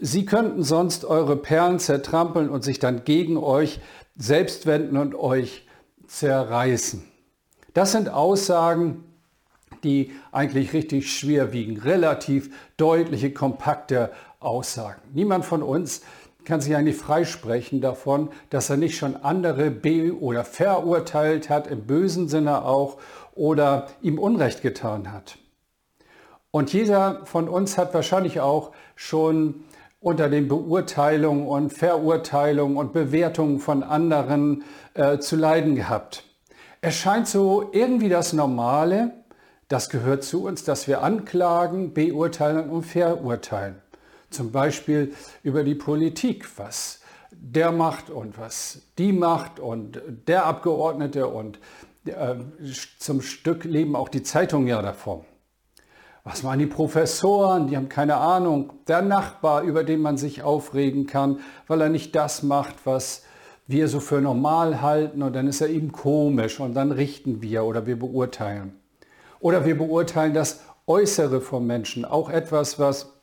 sie 0.00 0.26
könnten 0.26 0.64
sonst 0.64 1.04
eure 1.04 1.36
Perlen 1.36 1.78
zertrampeln 1.78 2.48
und 2.48 2.64
sich 2.64 2.80
dann 2.80 3.04
gegen 3.04 3.36
euch 3.36 3.80
selbst 4.16 4.66
wenden 4.66 4.96
und 4.96 5.14
euch 5.14 5.66
zerreißen. 6.08 7.04
Das 7.72 7.92
sind 7.92 8.08
Aussagen, 8.08 9.04
die 9.84 10.12
eigentlich 10.32 10.72
richtig 10.72 11.12
schwer 11.12 11.52
wiegen, 11.52 11.78
relativ 11.78 12.50
deutliche, 12.76 13.32
kompakte 13.32 14.10
Aussagen. 14.40 15.02
Niemand 15.12 15.44
von 15.44 15.62
uns 15.62 16.02
kann 16.46 16.62
sich 16.62 16.74
eigentlich 16.74 16.96
freisprechen 16.96 17.82
davon, 17.82 18.30
dass 18.48 18.70
er 18.70 18.78
nicht 18.78 18.96
schon 18.96 19.16
andere 19.16 19.70
be- 19.70 20.18
oder 20.18 20.44
verurteilt 20.44 21.50
hat, 21.50 21.66
im 21.66 21.86
bösen 21.86 22.28
Sinne 22.28 22.64
auch, 22.64 22.96
oder 23.34 23.88
ihm 24.00 24.18
Unrecht 24.18 24.62
getan 24.62 25.12
hat. 25.12 25.36
Und 26.50 26.72
jeder 26.72 27.26
von 27.26 27.48
uns 27.48 27.76
hat 27.76 27.92
wahrscheinlich 27.92 28.40
auch 28.40 28.72
schon 28.94 29.64
unter 30.00 30.30
den 30.30 30.48
Beurteilungen 30.48 31.46
und 31.46 31.72
Verurteilungen 31.72 32.76
und 32.76 32.92
Bewertungen 32.92 33.58
von 33.58 33.82
anderen 33.82 34.64
äh, 34.94 35.18
zu 35.18 35.36
leiden 35.36 35.74
gehabt. 35.74 36.24
Es 36.80 36.94
scheint 36.94 37.26
so 37.26 37.68
irgendwie 37.72 38.08
das 38.08 38.32
Normale, 38.32 39.12
das 39.68 39.90
gehört 39.90 40.22
zu 40.22 40.44
uns, 40.44 40.62
dass 40.64 40.86
wir 40.86 41.02
anklagen, 41.02 41.92
beurteilen 41.92 42.70
und 42.70 42.84
verurteilen. 42.84 43.82
Zum 44.36 44.52
Beispiel 44.52 45.14
über 45.42 45.64
die 45.64 45.74
Politik, 45.74 46.46
was 46.58 47.00
der 47.30 47.72
macht 47.72 48.10
und 48.10 48.36
was 48.36 48.82
die 48.98 49.14
macht 49.14 49.58
und 49.58 50.02
der 50.28 50.44
Abgeordnete 50.44 51.26
und 51.26 51.58
äh, 52.04 52.34
zum 52.98 53.22
Stück 53.22 53.64
leben 53.64 53.96
auch 53.96 54.10
die 54.10 54.22
Zeitungen 54.22 54.68
ja 54.68 54.82
davon. 54.82 55.24
Was 56.22 56.44
waren 56.44 56.58
die 56.58 56.66
Professoren? 56.66 57.68
Die 57.68 57.78
haben 57.78 57.88
keine 57.88 58.16
Ahnung. 58.16 58.74
Der 58.88 59.00
Nachbar, 59.00 59.62
über 59.62 59.84
den 59.84 60.00
man 60.02 60.18
sich 60.18 60.42
aufregen 60.42 61.06
kann, 61.06 61.40
weil 61.66 61.80
er 61.80 61.88
nicht 61.88 62.14
das 62.14 62.42
macht, 62.42 62.74
was 62.84 63.24
wir 63.66 63.88
so 63.88 64.00
für 64.00 64.20
normal 64.20 64.82
halten 64.82 65.22
und 65.22 65.34
dann 65.34 65.48
ist 65.48 65.62
er 65.62 65.70
eben 65.70 65.92
komisch 65.92 66.60
und 66.60 66.74
dann 66.74 66.92
richten 66.92 67.40
wir 67.40 67.64
oder 67.64 67.86
wir 67.86 67.98
beurteilen. 67.98 68.74
Oder 69.40 69.64
wir 69.64 69.78
beurteilen 69.78 70.34
das 70.34 70.60
Äußere 70.86 71.40
vom 71.40 71.66
Menschen, 71.66 72.04
auch 72.04 72.28
etwas, 72.28 72.78
was 72.78 73.15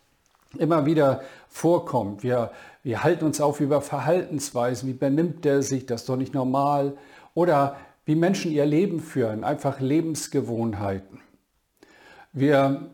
immer 0.58 0.86
wieder 0.86 1.22
vorkommt. 1.50 2.24
Wir, 2.24 2.52
wir 2.84 3.04
halten 3.04 3.26
uns 3.26 3.42
auf 3.42 3.60
über 3.60 3.82
Verhaltensweisen, 3.82 4.90
wie 4.90 4.94
benimmt 4.94 5.46
der 5.46 5.62
sich, 5.62 5.86
das 5.86 6.02
ist 6.02 6.10
doch 6.10 6.18
nicht 6.18 6.34
normal. 6.34 6.98
Oder 7.34 7.78
wie 8.06 8.16
Menschen 8.16 8.52
ihr 8.52 8.66
Leben 8.66 9.00
führen, 9.00 9.44
einfach 9.44 9.80
Lebensgewohnheiten. 9.80 11.20
Wir 12.32 12.90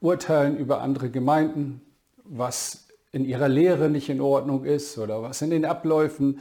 urteilen 0.00 0.56
über 0.56 0.80
andere 0.80 1.10
Gemeinden, 1.10 1.80
was 2.24 2.86
in 3.10 3.24
ihrer 3.24 3.48
Lehre 3.48 3.88
nicht 3.88 4.08
in 4.10 4.20
Ordnung 4.20 4.64
ist 4.64 4.98
oder 4.98 5.22
was 5.22 5.42
in 5.42 5.50
den 5.50 5.64
Abläufen 5.64 6.40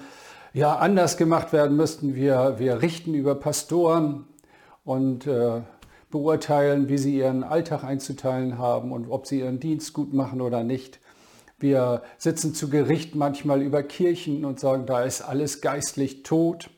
ja 0.54 0.75
anders 0.75 1.18
gemacht 1.18 1.54
werden 1.54 1.77
müssten. 1.77 2.16
Wir, 2.16 2.56
wir 2.58 2.82
richten 2.82 3.13
über 3.13 3.36
Pastoren 3.36 4.25
und 4.84 5.27
äh, 5.27 5.62
beurteilen, 6.09 6.89
wie 6.89 6.97
sie 6.97 7.17
ihren 7.17 7.43
Alltag 7.43 7.83
einzuteilen 7.83 8.57
haben 8.57 8.91
und 8.91 9.09
ob 9.09 9.27
sie 9.27 9.39
ihren 9.39 9.59
Dienst 9.59 9.93
gut 9.93 10.13
machen 10.13 10.41
oder 10.41 10.63
nicht. 10.63 10.99
Wir 11.59 12.03
sitzen 12.17 12.53
zu 12.53 12.69
Gericht 12.69 13.15
manchmal 13.15 13.61
über 13.61 13.81
Kirchen 13.83 14.45
und 14.45 14.59
sagen, 14.59 14.85
da 14.85 15.03
ist 15.03 15.21
alles 15.21 15.61
geistlich 15.61 16.23
tot. 16.23 16.69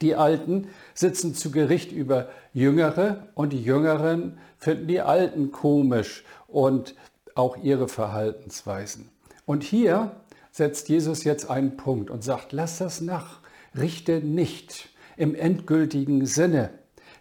Die 0.00 0.14
Alten 0.14 0.68
sitzen 0.94 1.34
zu 1.34 1.50
Gericht 1.50 1.92
über 1.92 2.28
Jüngere 2.52 3.28
und 3.34 3.52
die 3.52 3.62
Jüngeren 3.62 4.38
finden 4.58 4.88
die 4.88 5.00
Alten 5.00 5.52
komisch 5.52 6.24
und 6.48 6.94
auch 7.34 7.58
ihre 7.58 7.88
Verhaltensweisen. 7.88 9.10
Und 9.44 9.62
hier 9.62 10.16
setzt 10.50 10.88
Jesus 10.88 11.24
jetzt 11.24 11.50
einen 11.50 11.76
Punkt 11.76 12.10
und 12.10 12.24
sagt, 12.24 12.52
lass 12.52 12.78
das 12.78 13.02
nach, 13.02 13.40
richte 13.74 14.20
nicht 14.20 14.88
im 15.18 15.34
endgültigen 15.34 16.24
Sinne, 16.24 16.70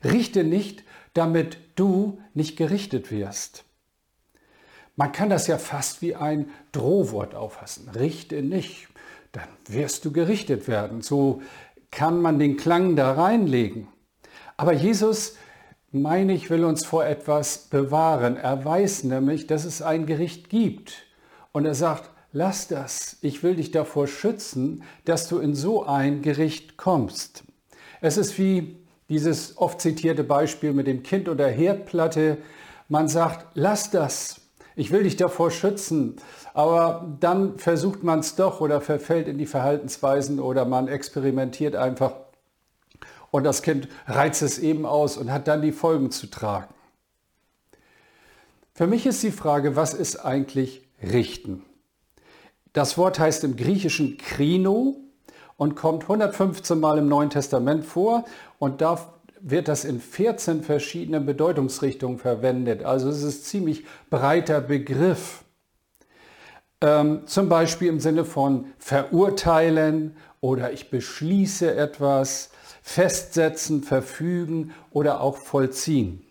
richte 0.04 0.46
nicht 0.46 0.85
damit 1.16 1.58
du 1.76 2.20
nicht 2.36 2.58
gerichtet 2.58 3.10
wirst. 3.10 3.64
Man 4.96 5.12
kann 5.12 5.30
das 5.30 5.48
ja 5.48 5.58
fast 5.58 6.02
wie 6.02 6.16
ein 6.16 6.50
Drohwort 6.72 7.34
auffassen. 7.36 7.90
Richte 7.90 8.42
nicht, 8.44 8.88
dann 9.32 9.48
wirst 9.68 10.06
du 10.06 10.12
gerichtet 10.12 10.68
werden. 10.68 11.02
So 11.02 11.42
kann 11.90 12.22
man 12.22 12.38
den 12.38 12.58
Klang 12.58 12.96
da 12.96 13.14
reinlegen. 13.14 13.88
Aber 14.58 14.74
Jesus, 14.74 15.36
meine 15.92 16.34
ich, 16.34 16.50
will 16.50 16.64
uns 16.64 16.86
vor 16.86 17.06
etwas 17.06 17.58
bewahren. 17.70 18.38
Er 18.38 18.64
weiß 18.64 19.06
nämlich, 19.06 19.48
dass 19.48 19.66
es 19.66 19.82
ein 19.82 20.06
Gericht 20.06 20.50
gibt. 20.50 21.06
Und 21.52 21.66
er 21.66 21.76
sagt, 21.76 22.10
lass 22.32 22.68
das. 22.68 23.18
Ich 23.22 23.44
will 23.44 23.56
dich 23.56 23.72
davor 23.72 24.08
schützen, 24.08 24.84
dass 25.06 25.28
du 25.28 25.40
in 25.40 25.56
so 25.56 25.86
ein 25.86 26.22
Gericht 26.22 26.78
kommst. 26.78 27.44
Es 28.02 28.18
ist 28.18 28.38
wie 28.38 28.85
dieses 29.10 29.58
oft 29.58 29.82
zitierte 29.82 30.24
Beispiel 30.24 30.74
mit 30.74 30.88
dem 30.88 31.04
Kind 31.04 31.30
und 31.30 31.38
der 31.38 31.52
Herdplatte. 31.52 32.38
Man 32.90 33.08
sagt, 33.08 33.48
lass 33.54 33.92
das. 33.92 34.42
Ich 34.76 34.92
will 34.92 35.04
dich 35.04 35.16
davor 35.16 35.52
schützen. 35.52 36.18
Aber 36.54 37.16
dann 37.20 37.58
versucht 37.58 38.04
man 38.04 38.20
es 38.20 38.36
doch 38.36 38.62
oder 38.62 38.82
verfällt 38.82 39.28
in 39.28 39.38
die 39.38 39.46
Verhaltensweisen 39.46 40.40
oder 40.40 40.66
man 40.66 40.88
experimentiert 40.88 41.76
einfach. 41.76 42.14
Und 43.32 43.44
das 43.44 43.62
Kind 43.62 43.88
reizt 44.08 44.42
es 44.42 44.60
eben 44.60 44.86
aus 44.86 45.18
und 45.18 45.32
hat 45.32 45.48
dann 45.48 45.62
die 45.62 45.72
Folgen 45.72 46.12
zu 46.12 46.28
tragen. 46.28 46.74
Für 48.74 48.88
mich 48.88 49.06
ist 49.06 49.24
die 49.24 49.32
Frage, 49.32 49.76
was 49.76 49.94
ist 49.94 50.18
eigentlich 50.18 50.88
richten? 51.02 51.64
Das 52.74 52.98
Wort 52.98 53.20
heißt 53.20 53.44
im 53.46 53.56
Griechischen 53.56 54.18
krino 54.18 55.05
und 55.58 55.76
kommt 55.76 56.04
115 56.04 56.80
Mal 56.80 56.98
im 56.98 57.08
Neuen 57.08 57.30
Testament 57.30 57.86
vor 57.86 58.26
und 58.60 58.82
da 58.82 59.00
wird 59.40 59.68
das 59.68 59.86
in 59.86 60.00
14 60.00 60.64
verschiedenen 60.64 61.26
Bedeutungsrichtungen 61.26 62.18
verwendet. 62.18 62.84
Also 62.84 63.10
es 63.10 63.22
ist 63.22 63.42
ein 63.42 63.44
ziemlich 63.44 63.86
breiter 64.10 64.60
Begriff. 64.60 65.44
Ähm, 66.82 67.22
zum 67.26 67.48
Beispiel 67.48 67.90
im 67.90 68.00
Sinne 68.00 68.26
von 68.26 68.66
verurteilen 68.80 70.18
oder 70.42 70.74
ich 70.74 70.90
beschließe 70.90 71.74
etwas, 71.76 72.50
festsetzen, 72.82 73.84
verfügen 73.84 74.74
oder 74.92 75.22
auch 75.22 75.38
vollziehen. 75.38 76.22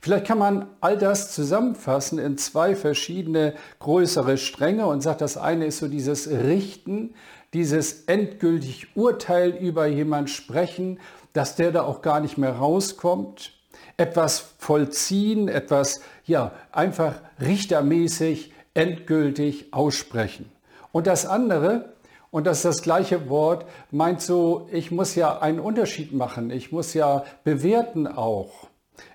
Vielleicht 0.00 0.26
kann 0.26 0.38
man 0.38 0.66
all 0.80 0.96
das 0.96 1.32
zusammenfassen 1.32 2.18
in 2.18 2.38
zwei 2.38 2.74
verschiedene 2.74 3.54
größere 3.78 4.38
Stränge 4.38 4.86
und 4.86 5.02
sagt, 5.02 5.20
das 5.20 5.36
eine 5.36 5.66
ist 5.66 5.78
so 5.78 5.88
dieses 5.88 6.28
Richten, 6.28 7.14
dieses 7.54 8.04
endgültig 8.04 8.96
Urteil 8.96 9.50
über 9.50 9.86
jemand 9.86 10.30
sprechen, 10.30 11.00
dass 11.32 11.56
der 11.56 11.72
da 11.72 11.82
auch 11.82 12.02
gar 12.02 12.20
nicht 12.20 12.38
mehr 12.38 12.56
rauskommt, 12.56 13.52
etwas 13.96 14.54
vollziehen, 14.58 15.48
etwas 15.48 16.00
ja 16.24 16.52
einfach 16.72 17.14
richtermäßig 17.40 18.52
endgültig 18.74 19.72
aussprechen. 19.72 20.50
Und 20.92 21.06
das 21.06 21.26
andere, 21.26 21.94
und 22.30 22.46
das 22.46 22.58
ist 22.58 22.64
das 22.64 22.82
gleiche 22.82 23.28
Wort, 23.28 23.66
meint 23.90 24.20
so, 24.20 24.68
ich 24.72 24.90
muss 24.90 25.14
ja 25.14 25.38
einen 25.40 25.60
Unterschied 25.60 26.12
machen, 26.12 26.50
ich 26.50 26.72
muss 26.72 26.94
ja 26.94 27.24
bewerten 27.44 28.06
auch. 28.06 28.68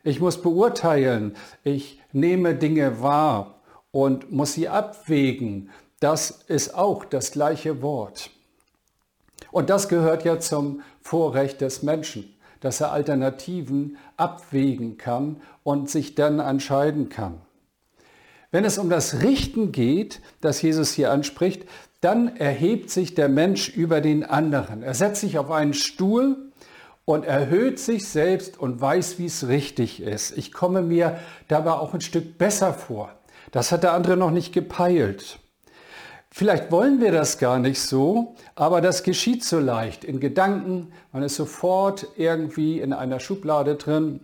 Ich 0.04 0.20
muss 0.20 0.42
beurteilen, 0.42 1.36
ich 1.63 2.01
nehme 2.12 2.56
Dinge 2.56 3.01
wahr 3.01 3.62
und 3.92 4.32
muss 4.32 4.54
sie 4.54 4.68
abwägen. 4.68 5.70
Das 5.99 6.43
ist 6.47 6.75
auch 6.75 7.05
das 7.05 7.31
gleiche 7.31 7.81
Wort. 7.81 8.29
Und 9.51 9.69
das 9.69 9.87
gehört 9.87 10.25
ja 10.25 10.39
zum 10.39 10.81
Vorrecht 11.01 11.61
des 11.61 11.83
Menschen, 11.83 12.35
dass 12.59 12.81
er 12.81 12.91
Alternativen 12.91 13.97
abwägen 14.17 14.97
kann 14.97 15.41
und 15.63 15.89
sich 15.89 16.15
dann 16.15 16.39
entscheiden 16.39 17.09
kann. 17.09 17.41
Wenn 18.51 18.65
es 18.65 18.77
um 18.77 18.89
das 18.89 19.21
Richten 19.21 19.71
geht, 19.71 20.21
das 20.41 20.61
Jesus 20.61 20.93
hier 20.93 21.11
anspricht, 21.11 21.65
dann 22.01 22.35
erhebt 22.37 22.89
sich 22.89 23.15
der 23.15 23.29
Mensch 23.29 23.69
über 23.69 24.01
den 24.01 24.23
anderen. 24.23 24.83
Er 24.83 24.93
setzt 24.93 25.21
sich 25.21 25.37
auf 25.37 25.51
einen 25.51 25.73
Stuhl 25.73 26.51
und 27.05 27.25
erhöht 27.25 27.79
sich 27.79 28.07
selbst 28.07 28.59
und 28.59 28.81
weiß, 28.81 29.19
wie 29.19 29.25
es 29.25 29.47
richtig 29.47 30.01
ist. 30.01 30.37
Ich 30.37 30.51
komme 30.51 30.81
mir 30.81 31.19
dabei 31.47 31.71
auch 31.71 31.93
ein 31.93 32.01
Stück 32.01 32.37
besser 32.37 32.73
vor. 32.73 33.11
Das 33.51 33.71
hat 33.71 33.83
der 33.83 33.93
andere 33.93 34.17
noch 34.17 34.31
nicht 34.31 34.53
gepeilt. 34.53 35.39
Vielleicht 36.38 36.70
wollen 36.70 37.00
wir 37.00 37.13
das 37.13 37.38
gar 37.38 37.60
nicht 37.60 37.80
so, 37.80 38.36
aber 38.56 38.82
das 38.82 39.04
geschieht 39.04 39.46
so 39.46 39.58
leicht 39.58 40.04
in 40.04 40.20
Gedanken. 40.20 40.92
Man 41.13 41.24
ist 41.24 41.36
sofort 41.36 42.08
irgendwie 42.18 42.82
in 42.82 42.92
einer 42.92 43.22
Schublade 43.22 43.75
drin 43.75 44.20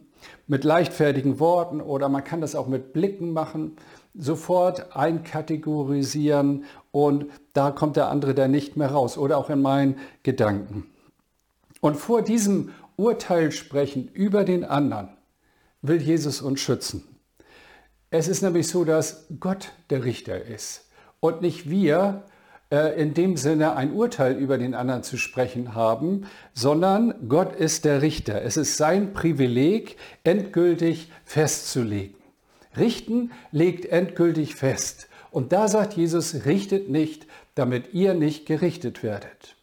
mit 0.45 0.65
leichtfertigen 0.65 1.39
Worten 1.39 1.79
oder 1.79 2.09
man 2.09 2.25
kann 2.25 2.41
das 2.41 2.53
auch 2.53 2.67
mit 2.67 2.91
Blicken 2.91 3.31
machen, 3.31 3.77
sofort 4.13 4.93
einkategorisieren 4.93 6.65
und 6.91 7.27
da 7.53 7.71
kommt 7.71 7.95
der 7.95 8.09
andere 8.09 8.35
dann 8.35 8.51
nicht 8.51 8.75
mehr 8.75 8.91
raus 8.91 9.17
oder 9.17 9.37
auch 9.37 9.49
in 9.49 9.61
meinen 9.61 9.97
Gedanken. 10.21 10.87
Und 11.79 11.95
vor 11.95 12.23
diesem 12.23 12.71
Urteil 12.97 13.53
sprechen 13.53 14.09
über 14.09 14.43
den 14.43 14.65
anderen 14.65 15.15
will 15.81 16.01
Jesus 16.01 16.41
uns 16.41 16.59
schützen. 16.59 17.07
Es 18.09 18.27
ist 18.27 18.41
nämlich 18.41 18.67
so, 18.67 18.83
dass 18.83 19.27
Gott 19.39 19.71
der 19.89 20.03
Richter 20.03 20.43
ist 20.43 20.90
und 21.21 21.41
nicht 21.41 21.69
wir 21.69 22.23
äh, 22.71 22.99
in 23.01 23.13
dem 23.13 23.37
Sinne 23.37 23.77
ein 23.77 23.93
Urteil 23.93 24.35
über 24.35 24.57
den 24.57 24.73
anderen 24.73 25.03
zu 25.03 25.17
sprechen 25.17 25.73
haben, 25.75 26.25
sondern 26.53 27.29
Gott 27.29 27.55
ist 27.55 27.85
der 27.85 28.01
Richter. 28.01 28.41
Es 28.41 28.57
ist 28.57 28.75
sein 28.75 29.13
Privileg, 29.13 29.95
endgültig 30.25 31.09
festzulegen. 31.23 32.15
Richten 32.75 33.31
legt 33.51 33.85
endgültig 33.85 34.55
fest. 34.55 35.07
Und 35.31 35.53
da 35.53 35.67
sagt 35.67 35.93
Jesus, 35.93 36.45
richtet 36.45 36.89
nicht, 36.89 37.27
damit 37.55 37.93
ihr 37.93 38.13
nicht 38.13 38.45
gerichtet 38.45 39.03
werdet. 39.03 39.55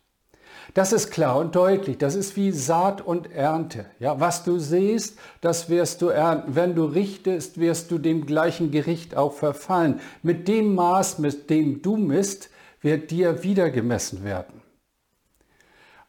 Das 0.79 0.93
ist 0.93 1.11
klar 1.11 1.37
und 1.39 1.57
deutlich. 1.57 1.99
Das 1.99 2.15
ist 2.15 2.37
wie 2.37 2.53
Saat 2.53 3.01
und 3.01 3.33
Ernte. 3.33 3.87
Ja, 3.99 4.21
was 4.21 4.45
du 4.45 4.61
siehst, 4.61 5.19
das 5.41 5.69
wirst 5.69 6.03
du 6.03 6.07
ernten. 6.07 6.55
Wenn 6.55 6.77
du 6.77 6.85
richtest, 6.85 7.59
wirst 7.59 7.91
du 7.91 7.99
dem 7.99 8.27
gleichen 8.27 8.71
Gericht 8.71 9.17
auch 9.17 9.33
verfallen. 9.33 9.99
Mit 10.23 10.47
dem 10.47 10.77
Maß, 10.77 11.19
mit 11.19 11.51
dem 11.51 11.83
du 11.83 11.97
misst, 11.97 12.51
wird 12.81 13.11
dir 13.11 13.43
wieder 13.43 13.71
gemessen 13.71 14.23
werden. 14.23 14.63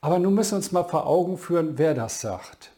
Aber 0.01 0.19
nun 0.19 0.35
müssen 0.35 0.51
wir 0.51 0.57
uns 0.57 0.71
mal 0.71 0.83
vor 0.83 1.07
Augen 1.07 1.39
führen, 1.39 1.79
wer 1.79 1.95
das 1.95 2.21
sagt. 2.21 2.69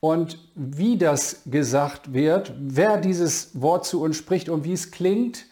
Und 0.00 0.40
wie 0.56 0.98
das 0.98 1.42
gesagt 1.46 2.14
wird, 2.14 2.52
wer 2.58 2.96
dieses 2.96 3.62
Wort 3.62 3.86
zu 3.86 4.02
uns 4.02 4.16
spricht 4.16 4.48
und 4.48 4.64
wie 4.64 4.72
es 4.72 4.90
klingt, 4.90 5.46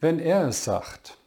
wenn 0.00 0.18
er 0.18 0.48
es 0.48 0.64
sagt. 0.64 1.17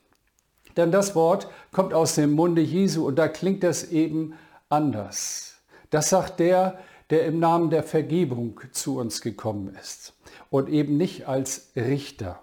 Denn 0.77 0.91
das 0.91 1.15
Wort 1.15 1.47
kommt 1.71 1.93
aus 1.93 2.15
dem 2.15 2.31
Munde 2.31 2.61
Jesu 2.61 3.05
und 3.05 3.15
da 3.15 3.27
klingt 3.27 3.63
das 3.63 3.91
eben 3.91 4.33
anders. 4.69 5.55
Das 5.89 6.09
sagt 6.09 6.39
der, 6.39 6.79
der 7.09 7.25
im 7.25 7.39
Namen 7.39 7.69
der 7.69 7.83
Vergebung 7.83 8.59
zu 8.71 8.97
uns 8.97 9.21
gekommen 9.21 9.75
ist 9.79 10.13
und 10.49 10.69
eben 10.69 10.97
nicht 10.97 11.27
als 11.27 11.71
Richter, 11.75 12.39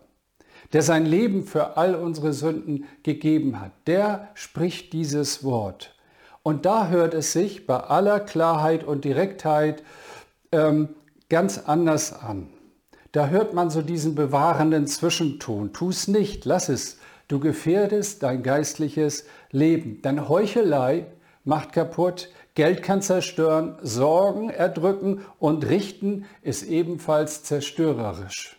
der 0.72 0.82
sein 0.82 1.06
Leben 1.06 1.44
für 1.44 1.76
all 1.76 1.94
unsere 1.94 2.32
Sünden 2.34 2.84
gegeben 3.02 3.60
hat. 3.60 3.72
Der 3.86 4.28
spricht 4.34 4.92
dieses 4.92 5.42
Wort. 5.42 5.94
Und 6.42 6.66
da 6.66 6.88
hört 6.88 7.14
es 7.14 7.32
sich 7.32 7.66
bei 7.66 7.78
aller 7.78 8.20
Klarheit 8.20 8.84
und 8.84 9.04
Direktheit 9.04 9.82
ähm, 10.52 10.90
ganz 11.28 11.58
anders 11.58 12.12
an. 12.12 12.48
Da 13.12 13.28
hört 13.28 13.54
man 13.54 13.70
so 13.70 13.82
diesen 13.82 14.14
bewahrenden 14.14 14.86
Zwischenton. 14.86 15.72
Tu 15.72 15.88
es 15.88 16.08
nicht, 16.08 16.44
lass 16.44 16.68
es. 16.68 16.97
Du 17.28 17.40
gefährdest 17.40 18.22
dein 18.22 18.42
geistliches 18.42 19.26
Leben. 19.50 20.00
Deine 20.02 20.28
Heuchelei 20.30 21.06
macht 21.44 21.72
kaputt, 21.72 22.30
Geld 22.54 22.82
kann 22.82 23.02
zerstören, 23.02 23.76
Sorgen 23.82 24.50
erdrücken 24.50 25.24
und 25.38 25.68
richten 25.68 26.24
ist 26.42 26.64
ebenfalls 26.64 27.44
zerstörerisch. 27.44 28.56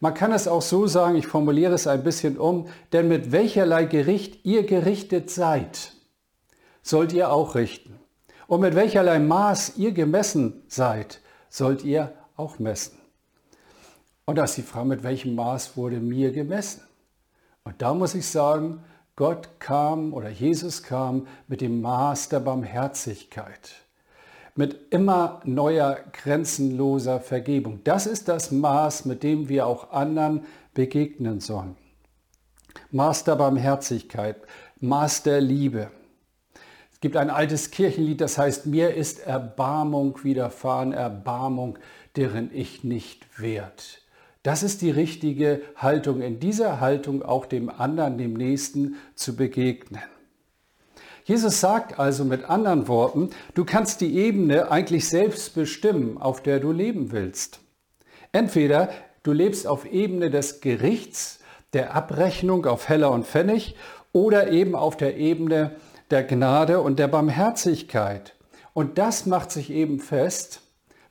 Man 0.00 0.14
kann 0.14 0.32
es 0.32 0.48
auch 0.48 0.62
so 0.62 0.86
sagen, 0.86 1.16
ich 1.16 1.26
formuliere 1.26 1.74
es 1.74 1.86
ein 1.86 2.04
bisschen 2.04 2.38
um, 2.38 2.68
denn 2.92 3.08
mit 3.08 3.32
welcherlei 3.32 3.84
Gericht 3.84 4.44
ihr 4.44 4.64
gerichtet 4.64 5.30
seid, 5.30 5.92
sollt 6.82 7.12
ihr 7.12 7.32
auch 7.32 7.54
richten. 7.54 7.98
Und 8.46 8.60
mit 8.60 8.74
welcherlei 8.74 9.18
Maß 9.18 9.76
ihr 9.76 9.92
gemessen 9.92 10.62
seid, 10.68 11.20
sollt 11.48 11.84
ihr 11.84 12.12
auch 12.36 12.58
messen. 12.58 12.98
Und 14.24 14.36
da 14.36 14.44
ist 14.44 14.56
die 14.56 14.62
Frage, 14.62 14.88
mit 14.88 15.02
welchem 15.02 15.34
Maß 15.34 15.76
wurde 15.76 16.00
mir 16.00 16.32
gemessen? 16.32 16.82
Und 17.64 17.82
da 17.82 17.94
muss 17.94 18.14
ich 18.14 18.26
sagen, 18.26 18.82
Gott 19.16 19.60
kam 19.60 20.14
oder 20.14 20.30
Jesus 20.30 20.82
kam 20.82 21.26
mit 21.46 21.60
dem 21.60 21.82
Maß 21.82 22.30
der 22.30 22.40
Barmherzigkeit, 22.40 23.72
mit 24.54 24.92
immer 24.92 25.40
neuer, 25.44 25.98
grenzenloser 26.12 27.20
Vergebung. 27.20 27.80
Das 27.84 28.06
ist 28.06 28.28
das 28.28 28.50
Maß, 28.50 29.04
mit 29.04 29.22
dem 29.22 29.48
wir 29.48 29.66
auch 29.66 29.92
anderen 29.92 30.46
begegnen 30.72 31.40
sollen. 31.40 31.76
Maß 32.92 33.24
der 33.24 33.36
Barmherzigkeit, 33.36 34.36
Maß 34.80 35.24
der 35.24 35.40
Liebe. 35.40 35.90
Es 36.92 37.00
gibt 37.00 37.16
ein 37.16 37.30
altes 37.30 37.70
Kirchenlied, 37.70 38.20
das 38.20 38.38
heißt, 38.38 38.66
mir 38.66 38.94
ist 38.94 39.20
Erbarmung 39.20 40.22
widerfahren, 40.24 40.92
Erbarmung, 40.92 41.78
deren 42.16 42.50
ich 42.54 42.84
nicht 42.84 43.40
wert. 43.40 44.00
Das 44.42 44.62
ist 44.62 44.80
die 44.80 44.90
richtige 44.90 45.60
Haltung, 45.76 46.22
in 46.22 46.40
dieser 46.40 46.80
Haltung 46.80 47.22
auch 47.22 47.44
dem 47.44 47.68
anderen, 47.68 48.16
dem 48.16 48.32
Nächsten 48.32 48.96
zu 49.14 49.36
begegnen. 49.36 50.02
Jesus 51.24 51.60
sagt 51.60 51.98
also 51.98 52.24
mit 52.24 52.48
anderen 52.48 52.88
Worten, 52.88 53.30
du 53.54 53.64
kannst 53.64 54.00
die 54.00 54.16
Ebene 54.16 54.70
eigentlich 54.70 55.08
selbst 55.08 55.54
bestimmen, 55.54 56.16
auf 56.16 56.42
der 56.42 56.58
du 56.58 56.72
leben 56.72 57.12
willst. 57.12 57.60
Entweder 58.32 58.88
du 59.22 59.32
lebst 59.32 59.66
auf 59.66 59.84
Ebene 59.84 60.30
des 60.30 60.60
Gerichts, 60.60 61.40
der 61.74 61.94
Abrechnung 61.94 62.66
auf 62.66 62.88
Heller 62.88 63.10
und 63.10 63.26
Pfennig 63.26 63.76
oder 64.12 64.50
eben 64.50 64.74
auf 64.74 64.96
der 64.96 65.18
Ebene 65.18 65.76
der 66.10 66.24
Gnade 66.24 66.80
und 66.80 66.98
der 66.98 67.08
Barmherzigkeit. 67.08 68.34
Und 68.72 68.98
das 68.98 69.26
macht 69.26 69.52
sich 69.52 69.70
eben 69.70 70.00
fest 70.00 70.62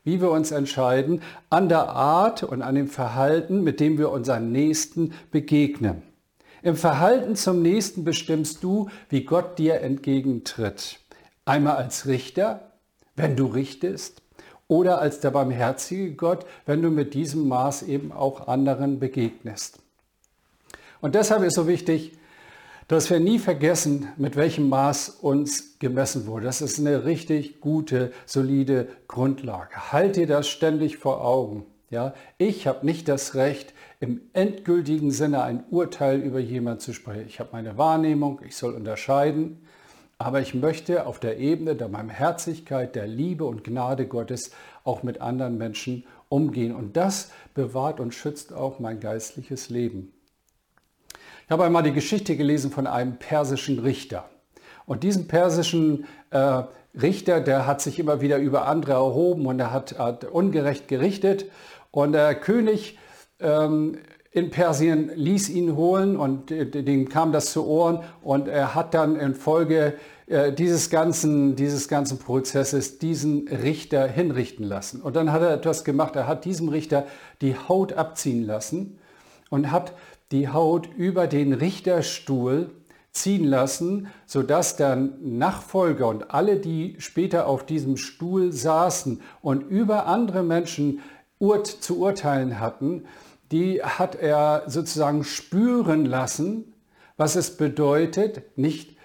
wie 0.04 0.22
wir 0.22 0.32
uns 0.32 0.52
entscheiden, 0.52 1.22
an 1.50 1.70
der 1.70 1.90
Art 1.90 2.44
und 2.44 2.62
an 2.62 2.76
dem 2.76 2.88
Verhalten, 2.88 3.64
mit 3.64 3.80
dem 3.80 3.98
wir 3.98 4.12
unseren 4.12 4.52
Nächsten 4.52 5.14
begegnen. 5.32 6.04
Im 6.62 6.76
Verhalten 6.76 7.36
zum 7.36 7.62
Nächsten 7.62 8.04
bestimmst 8.04 8.64
du, 8.64 8.90
wie 9.10 9.24
Gott 9.24 9.58
dir 9.60 9.82
entgegentritt. 9.82 11.00
Einmal 11.46 11.78
als 11.78 12.06
Richter, 12.06 12.72
wenn 13.16 13.36
du 13.36 13.46
richtest, 13.48 14.22
oder 14.68 15.00
als 15.00 15.20
der 15.20 15.32
barmherzige 15.32 16.14
Gott, 16.14 16.46
wenn 16.66 16.82
du 16.82 16.90
mit 16.92 17.14
diesem 17.14 17.48
Maß 17.48 17.84
eben 17.84 18.12
auch 18.12 18.48
anderen 18.48 19.00
begegnest. 19.00 19.80
Und 21.02 21.16
deshalb 21.16 21.44
ist 21.44 21.56
so 21.56 21.68
wichtig, 21.68 22.19
dass 22.90 23.12
wir 23.12 23.20
nie 23.20 23.38
vergessen, 23.38 24.08
mit 24.18 24.36
welchem 24.36 24.68
Maß 24.68 25.10
uns 25.22 25.78
gemessen 25.78 26.26
wurde. 26.26 26.46
Das 26.46 26.60
ist 26.60 26.80
eine 26.80 27.06
richtig 27.06 27.62
gute, 27.62 28.12
solide 28.26 28.88
Grundlage. 29.08 29.92
Halt 29.92 30.16
dir 30.16 30.26
das 30.26 30.50
ständig 30.50 30.98
vor 30.98 31.24
Augen. 31.24 31.68
Ja, 31.92 32.16
ich 32.40 32.66
habe 32.66 32.86
nicht 32.86 33.08
das 33.08 33.36
Recht, 33.36 33.76
im 34.00 34.22
endgültigen 34.34 35.12
Sinne 35.12 35.44
ein 35.44 35.64
Urteil 35.70 36.20
über 36.20 36.40
jemanden 36.40 36.80
zu 36.80 36.94
sprechen. 36.94 37.26
Ich 37.28 37.40
habe 37.40 37.50
meine 37.52 37.78
Wahrnehmung, 37.78 38.42
ich 38.46 38.56
soll 38.56 38.74
unterscheiden, 38.74 39.60
aber 40.18 40.42
ich 40.42 40.56
möchte 40.56 41.06
auf 41.06 41.20
der 41.20 41.38
Ebene 41.38 41.76
der 41.76 41.90
Barmherzigkeit, 41.90 42.96
der 42.96 43.06
Liebe 43.06 43.46
und 43.46 43.64
Gnade 43.64 44.08
Gottes 44.08 44.52
auch 44.84 45.04
mit 45.04 45.22
anderen 45.22 45.60
Menschen 45.60 46.06
umgehen. 46.28 46.76
Und 46.76 46.98
das 46.98 47.30
bewahrt 47.54 48.00
und 48.00 48.16
schützt 48.16 48.52
auch 48.52 48.80
mein 48.80 49.00
geistliches 49.00 49.70
Leben. 49.70 50.12
Ich 51.50 51.52
habe 51.52 51.64
einmal 51.64 51.82
die 51.82 51.94
Geschichte 51.94 52.38
gelesen 52.38 52.70
von 52.70 52.86
einem 52.86 53.18
persischen 53.18 53.80
Richter. 53.80 54.30
Und 54.86 55.02
diesen 55.02 55.28
persischen 55.28 56.06
äh, 56.30 56.62
Richter, 56.94 57.42
der 57.42 57.66
hat 57.66 57.82
sich 57.82 57.98
immer 57.98 58.22
wieder 58.22 58.38
über 58.38 58.68
andere 58.68 58.92
erhoben 58.92 59.48
und 59.48 59.60
er 59.60 59.74
hat, 59.74 59.98
hat 59.98 60.26
ungerecht 60.26 60.88
gerichtet. 60.88 61.46
Und 61.90 62.12
der 62.12 62.36
König 62.36 63.00
ähm, 63.40 63.98
in 64.30 64.52
Persien 64.52 65.10
ließ 65.16 65.50
ihn 65.50 65.76
holen 65.76 66.18
und 66.18 66.52
dem 66.52 67.10
kam 67.10 67.32
das 67.32 67.52
zu 67.52 67.66
Ohren 67.66 68.04
und 68.22 68.48
er 68.48 68.76
hat 68.76 68.94
dann 68.94 69.16
infolge 69.16 69.96
äh, 70.28 70.54
dieses 70.54 70.92
ganzen, 70.92 71.56
dieses 71.56 71.88
ganzen 71.88 72.20
Prozesses 72.20 73.00
diesen 73.00 73.48
Richter 73.48 74.06
hinrichten 74.06 74.66
lassen. 74.66 75.02
Und 75.02 75.16
dann 75.16 75.32
hat 75.32 75.42
er 75.42 75.52
etwas 75.52 75.84
gemacht, 75.84 76.16
er 76.16 76.28
hat 76.28 76.46
diesem 76.46 76.70
Richter 76.70 77.08
die 77.42 77.56
Haut 77.56 77.94
abziehen 77.94 78.46
lassen 78.46 79.00
und 79.50 79.72
hat 79.72 79.94
die 80.32 80.50
Haut 80.50 80.90
über 80.96 81.28
den 81.28 81.54
Richterstuhl 81.54 82.70
ziehen 83.12 83.46
lassen, 83.46 84.08
sodass 84.26 84.76
der 84.76 84.96
Nachfolger 84.96 86.08
und 86.08 86.32
alle, 86.32 86.58
die 86.58 86.96
später 87.00 87.48
auf 87.48 87.66
diesem 87.66 87.98
Stuhl 87.98 88.52
saßen 88.52 89.22
und 89.42 89.62
über 89.70 90.06
andere 90.06 90.44
Menschen 90.44 91.00
zu 91.80 92.00
urteilen 92.00 92.60
hatten, 92.60 93.06
die 93.52 93.82
hat 93.82 94.16
er 94.16 94.64
sozusagen 94.68 95.24
spüren 95.24 96.06
lassen, 96.06 96.74
was 97.18 97.36
es 97.36 97.58
bedeutet, 97.58 98.58
nicht 98.58 98.98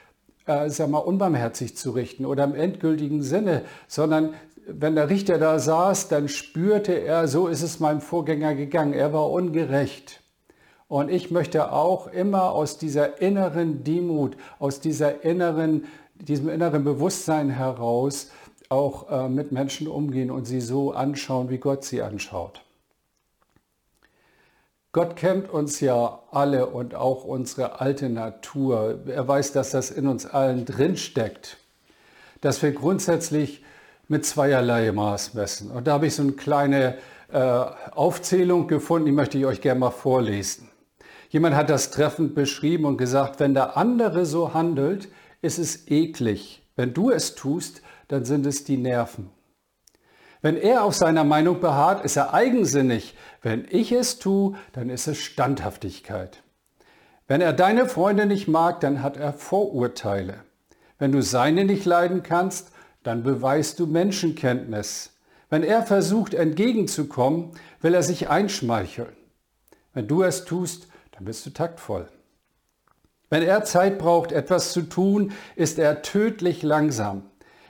äh, 0.47 0.69
sag 0.69 0.91
mal, 0.91 0.99
unbarmherzig 0.99 1.77
zu 1.77 1.93
richten 1.93 2.27
oder 2.27 2.45
im 2.45 2.55
endgültigen 2.55 3.23
Sinne, 3.23 3.63
sondern 3.89 4.35
wenn 4.67 4.95
der 4.95 5.11
Richter 5.11 5.39
da 5.39 5.59
saß, 5.59 6.09
dann 6.09 6.29
spürte 6.29 6.93
er, 6.93 7.29
so 7.29 7.49
ist 7.49 7.63
es 7.63 7.81
meinem 7.81 8.01
Vorgänger 8.01 8.55
gegangen, 8.55 8.93
er 8.93 9.13
war 9.13 9.31
ungerecht. 9.31 10.24
Und 10.94 11.11
ich 11.11 11.33
möchte 11.33 11.72
auch 11.72 12.07
immer 12.07 12.52
aus 12.52 12.78
dieser 12.78 13.20
inneren 13.20 13.83
Demut, 13.83 14.37
aus 14.61 14.78
dieser 14.78 15.24
inneren, 15.24 15.87
diesem 16.14 16.48
inneren 16.48 16.85
Bewusstsein 16.85 17.50
heraus 17.50 18.30
auch 18.68 19.11
äh, 19.11 19.28
mit 19.28 19.50
Menschen 19.50 19.88
umgehen 19.88 20.30
und 20.30 20.44
sie 20.44 20.61
so 20.61 20.92
anschauen, 20.92 21.50
wie 21.50 21.59
Gott 21.59 21.85
sie 21.85 22.00
anschaut. 22.00 22.62
Gott 24.92 25.16
kennt 25.16 25.50
uns 25.50 25.80
ja 25.80 26.20
alle 26.30 26.66
und 26.66 26.94
auch 26.94 27.24
unsere 27.24 27.80
alte 27.80 28.09
Natur. 28.09 29.00
Er 29.09 29.26
weiß, 29.26 29.50
dass 29.50 29.72
das 29.72 29.90
in 29.90 30.07
uns 30.07 30.26
allen 30.26 30.64
drinsteckt, 30.64 31.57
dass 32.40 32.62
wir 32.62 32.70
grundsätzlich 32.70 33.64
mit 34.07 34.24
zweierlei 34.24 34.92
Maß 34.92 35.35
messen. 35.35 35.72
Und 35.72 35.88
da 35.88 35.94
habe 35.94 36.07
ich 36.07 36.14
so 36.14 36.22
eine 36.22 36.35
kleine 36.35 36.98
äh, 37.33 37.38
Aufzählung 37.40 38.68
gefunden, 38.68 39.07
die 39.07 39.12
möchte 39.12 39.38
ich 39.38 39.46
euch 39.46 39.61
gerne 39.61 39.80
mal 39.80 39.90
vorlesen. 39.90 40.70
Jemand 41.35 41.57
hat 41.57 41.68
das 41.68 41.90
treffend 41.90 42.37
beschrieben 42.37 42.85
und 42.85 42.97
gesagt, 42.97 43.40
wenn 43.40 43.55
der 43.55 43.77
andere 43.77 44.25
so 44.25 44.55
handelt, 44.55 45.09
ist 45.42 45.59
es 45.59 45.88
eklig. 45.88 46.62
Wenn 46.77 46.94
du 46.94 47.11
es 47.11 47.35
tust, 47.35 47.83
dann 48.07 48.25
sind 48.25 48.47
es 48.47 48.62
die 48.62 48.77
Nerven. 48.77 49.31
Wenn 50.42 50.57
er 50.57 50.85
auf 50.85 50.94
seiner 50.94 51.25
Meinung 51.25 51.59
beharrt, 51.59 52.05
ist 52.05 52.14
er 52.14 52.35
eigensinnig. 52.35 53.16
Wenn 53.42 53.66
ich 53.68 53.90
es 53.90 54.20
tue, 54.20 54.55
dann 54.75 54.90
ist 54.90 55.09
es 55.09 55.18
Standhaftigkeit. 55.18 56.44
Wenn 57.27 57.40
er 57.40 57.53
deine 57.53 57.88
Freunde 57.88 58.27
nicht 58.27 58.47
mag, 58.47 58.79
dann 58.79 59.03
hat 59.03 59.16
er 59.16 59.33
Vorurteile. 59.33 60.37
Wenn 61.01 61.11
du 61.11 61.20
seine 61.20 61.64
nicht 61.64 61.85
leiden 61.85 62.23
kannst, 62.23 62.70
dann 63.03 63.25
beweist 63.25 63.81
du 63.81 63.88
Menschenkenntnis. 63.88 65.11
Wenn 65.51 65.64
er 65.64 65.83
versucht 65.83 66.33
entgegenzukommen, 66.33 67.51
will 67.81 67.92
er 67.92 68.05
sich 68.05 68.29
einschmeicheln. 68.29 69.16
Wenn 69.94 70.07
du 70.07 70.23
es 70.23 70.44
tust, 70.44 70.87
dann 71.14 71.24
bist 71.24 71.46
du 71.46 71.50
taktvoll. 71.50 72.09
Wenn 73.31 73.42
er 73.42 73.64
Zeit 73.64 73.98
braucht, 73.98 74.33
etwas 74.33 74.72
zu 74.72 74.83
tun, 74.83 75.33
ist 75.57 75.79
er 75.79 76.03
tödlich 76.03 76.62
langsam. 76.62 77.22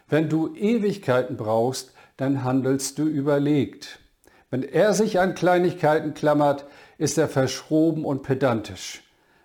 Wenn 0.09 0.29
du 0.29 0.55
Ewigkeiten 0.55 1.37
brauchst, 1.37 1.93
dann 2.17 2.45
handelst 2.45 2.99
du 2.99 3.05
überlegt. 3.05 4.01
Wenn 4.51 4.63
er 4.63 4.95
sich 4.95 5.19
an 5.19 5.35
Kleinigkeiten 5.35 6.15
klammert, 6.15 6.67
ist 6.99 7.19
er 7.19 7.29
verschroben 7.29 8.05
und 8.05 8.23
pedantisch. 8.23 9.03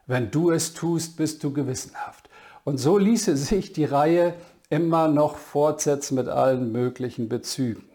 Wenn 0.07 0.31
du 0.31 0.51
es 0.51 0.73
tust, 0.73 1.17
bist 1.17 1.43
du 1.43 1.53
gewissenhaft. 1.53 2.29
Und 2.63 2.77
so 2.77 2.97
ließe 2.97 3.37
sich 3.37 3.73
die 3.73 3.85
Reihe 3.85 4.33
immer 4.69 5.07
noch 5.07 5.37
fortsetzen 5.37 6.15
mit 6.15 6.27
allen 6.27 6.71
möglichen 6.71 7.29
Bezügen. 7.29 7.89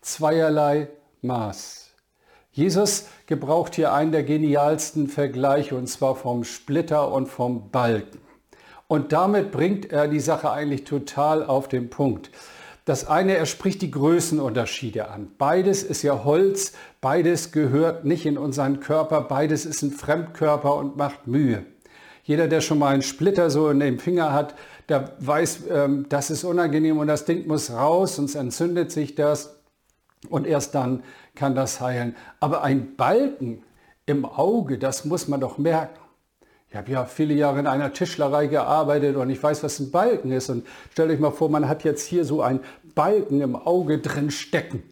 Zweierlei 0.00 0.88
Maß. 1.22 1.83
Jesus 2.54 3.06
gebraucht 3.26 3.74
hier 3.74 3.92
einen 3.92 4.12
der 4.12 4.22
genialsten 4.22 5.08
Vergleiche, 5.08 5.74
und 5.74 5.88
zwar 5.88 6.14
vom 6.14 6.44
Splitter 6.44 7.10
und 7.10 7.26
vom 7.26 7.70
Balken. 7.70 8.20
Und 8.86 9.12
damit 9.12 9.50
bringt 9.50 9.90
er 9.90 10.06
die 10.06 10.20
Sache 10.20 10.52
eigentlich 10.52 10.84
total 10.84 11.44
auf 11.44 11.66
den 11.66 11.90
Punkt. 11.90 12.30
Das 12.84 13.08
eine, 13.08 13.36
er 13.36 13.46
spricht 13.46 13.82
die 13.82 13.90
Größenunterschiede 13.90 15.08
an. 15.08 15.32
Beides 15.36 15.82
ist 15.82 16.02
ja 16.02 16.22
Holz, 16.22 16.74
beides 17.00 17.50
gehört 17.50 18.04
nicht 18.04 18.24
in 18.24 18.38
unseren 18.38 18.78
Körper, 18.78 19.22
beides 19.22 19.66
ist 19.66 19.82
ein 19.82 19.90
Fremdkörper 19.90 20.76
und 20.76 20.96
macht 20.96 21.26
Mühe. 21.26 21.64
Jeder, 22.22 22.46
der 22.46 22.60
schon 22.60 22.78
mal 22.78 22.94
einen 22.94 23.02
Splitter 23.02 23.50
so 23.50 23.68
in 23.68 23.80
dem 23.80 23.98
Finger 23.98 24.32
hat, 24.32 24.54
der 24.88 25.16
weiß, 25.18 25.62
ähm, 25.72 26.06
das 26.08 26.30
ist 26.30 26.44
unangenehm 26.44 26.98
und 26.98 27.08
das 27.08 27.24
Ding 27.24 27.48
muss 27.48 27.72
raus, 27.72 28.14
sonst 28.14 28.36
entzündet 28.36 28.92
sich 28.92 29.16
das 29.16 29.56
und 30.28 30.46
erst 30.46 30.74
dann 30.74 31.02
kann 31.34 31.54
das 31.54 31.80
heilen. 31.80 32.16
Aber 32.40 32.62
ein 32.62 32.96
Balken 32.96 33.62
im 34.06 34.24
Auge, 34.24 34.78
das 34.78 35.04
muss 35.04 35.28
man 35.28 35.40
doch 35.40 35.58
merken. 35.58 36.00
Ich 36.70 36.76
habe 36.76 36.90
ja 36.90 37.04
viele 37.04 37.34
Jahre 37.34 37.60
in 37.60 37.68
einer 37.68 37.92
Tischlerei 37.92 38.48
gearbeitet 38.48 39.14
und 39.16 39.30
ich 39.30 39.40
weiß, 39.40 39.62
was 39.62 39.78
ein 39.78 39.92
Balken 39.92 40.32
ist. 40.32 40.50
Und 40.50 40.66
stellt 40.90 41.10
euch 41.10 41.20
mal 41.20 41.30
vor, 41.30 41.48
man 41.48 41.68
hat 41.68 41.84
jetzt 41.84 42.04
hier 42.04 42.24
so 42.24 42.42
ein 42.42 42.60
Balken 42.94 43.40
im 43.40 43.54
Auge 43.54 43.98
drin 43.98 44.30
stecken. 44.32 44.82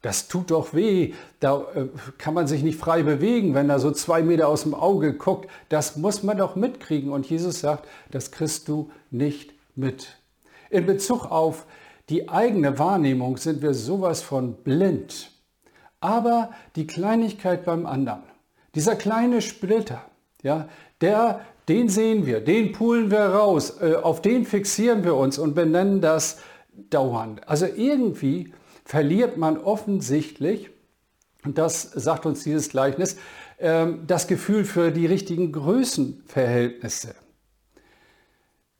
Das 0.00 0.28
tut 0.28 0.50
doch 0.50 0.74
weh. 0.74 1.12
Da 1.40 1.66
äh, 1.74 1.88
kann 2.18 2.32
man 2.32 2.46
sich 2.46 2.62
nicht 2.62 2.78
frei 2.78 3.02
bewegen, 3.02 3.54
wenn 3.54 3.68
er 3.68 3.78
so 3.78 3.90
zwei 3.90 4.22
Meter 4.22 4.48
aus 4.48 4.62
dem 4.62 4.74
Auge 4.74 5.12
guckt. 5.12 5.50
Das 5.68 5.96
muss 5.96 6.22
man 6.22 6.38
doch 6.38 6.56
mitkriegen. 6.56 7.10
Und 7.10 7.28
Jesus 7.28 7.60
sagt, 7.60 7.86
das 8.10 8.30
kriegst 8.30 8.68
du 8.68 8.90
nicht 9.10 9.52
mit. 9.74 10.16
In 10.70 10.86
Bezug 10.86 11.30
auf 11.30 11.66
die 12.08 12.28
eigene 12.28 12.78
Wahrnehmung 12.78 13.36
sind 13.36 13.60
wir 13.60 13.74
sowas 13.74 14.22
von 14.22 14.54
blind. 14.54 15.30
Aber 16.00 16.50
die 16.76 16.86
Kleinigkeit 16.86 17.64
beim 17.64 17.86
anderen, 17.86 18.22
dieser 18.74 18.96
kleine 18.96 19.42
Splitter, 19.42 20.02
ja, 20.42 20.68
der, 21.00 21.40
den 21.68 21.88
sehen 21.88 22.26
wir, 22.26 22.40
den 22.40 22.72
pulen 22.72 23.10
wir 23.10 23.20
raus, 23.20 23.80
äh, 23.80 23.96
auf 23.96 24.22
den 24.22 24.44
fixieren 24.44 25.04
wir 25.04 25.16
uns 25.16 25.38
und 25.38 25.54
benennen 25.54 26.00
das 26.00 26.38
dauernd. 26.90 27.48
Also 27.48 27.66
irgendwie 27.66 28.52
verliert 28.84 29.36
man 29.36 29.58
offensichtlich, 29.58 30.70
und 31.44 31.58
das 31.58 31.82
sagt 31.82 32.26
uns 32.26 32.44
dieses 32.44 32.68
Gleichnis, 32.68 33.16
ähm, 33.58 34.04
das 34.06 34.28
Gefühl 34.28 34.64
für 34.64 34.92
die 34.92 35.06
richtigen 35.06 35.52
Größenverhältnisse. 35.52 37.14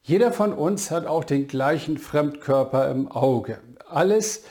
Jeder 0.03 0.33
von 0.33 0.53
uns 0.55 0.91
hat 0.91 1.07
auch 1.07 1.25
den 1.25 1.49
gleichen 1.49 1.99
Fremdkörper 1.99 2.91
im 2.91 3.11
Auge. 3.11 3.59
Alles, 3.87 4.45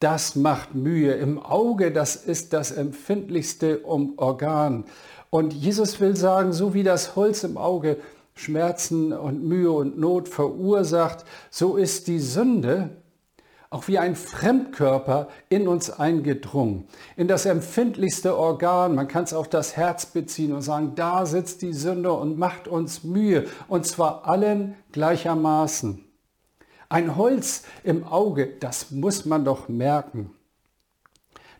das 0.00 0.34
macht 0.34 0.74
Mühe. 0.74 1.12
Im 1.12 1.38
Auge, 1.38 1.92
das 1.92 2.16
ist 2.16 2.52
das 2.52 2.72
empfindlichste 2.72 3.84
Organ. 3.84 4.84
Und 5.30 5.52
Jesus 5.52 6.00
will 6.00 6.16
sagen, 6.16 6.52
so 6.52 6.74
wie 6.74 6.82
das 6.82 7.14
Holz 7.14 7.44
im 7.44 7.56
Auge 7.56 7.98
Schmerzen 8.34 9.12
und 9.12 9.44
Mühe 9.44 9.70
und 9.70 9.98
Not 9.98 10.28
verursacht, 10.28 11.24
so 11.50 11.76
ist 11.76 12.08
die 12.08 12.18
Sünde 12.18 12.90
auch 13.72 13.86
wie 13.86 13.98
ein 13.98 14.16
Fremdkörper 14.16 15.28
in 15.48 15.68
uns 15.68 15.90
eingedrungen, 15.90 16.88
in 17.16 17.28
das 17.28 17.46
empfindlichste 17.46 18.36
Organ. 18.36 18.96
Man 18.96 19.06
kann 19.06 19.22
es 19.22 19.32
auf 19.32 19.48
das 19.48 19.76
Herz 19.76 20.06
beziehen 20.06 20.52
und 20.52 20.62
sagen, 20.62 20.94
da 20.96 21.24
sitzt 21.24 21.62
die 21.62 21.72
Sünde 21.72 22.12
und 22.12 22.36
macht 22.36 22.66
uns 22.66 23.04
Mühe, 23.04 23.46
und 23.68 23.86
zwar 23.86 24.26
allen 24.26 24.74
gleichermaßen. 24.90 26.04
Ein 26.92 27.16
Holz 27.16 27.62
im 27.84 28.02
Auge, 28.02 28.48
das 28.58 28.90
muss 28.90 29.24
man 29.24 29.44
doch 29.44 29.68
merken. 29.68 30.32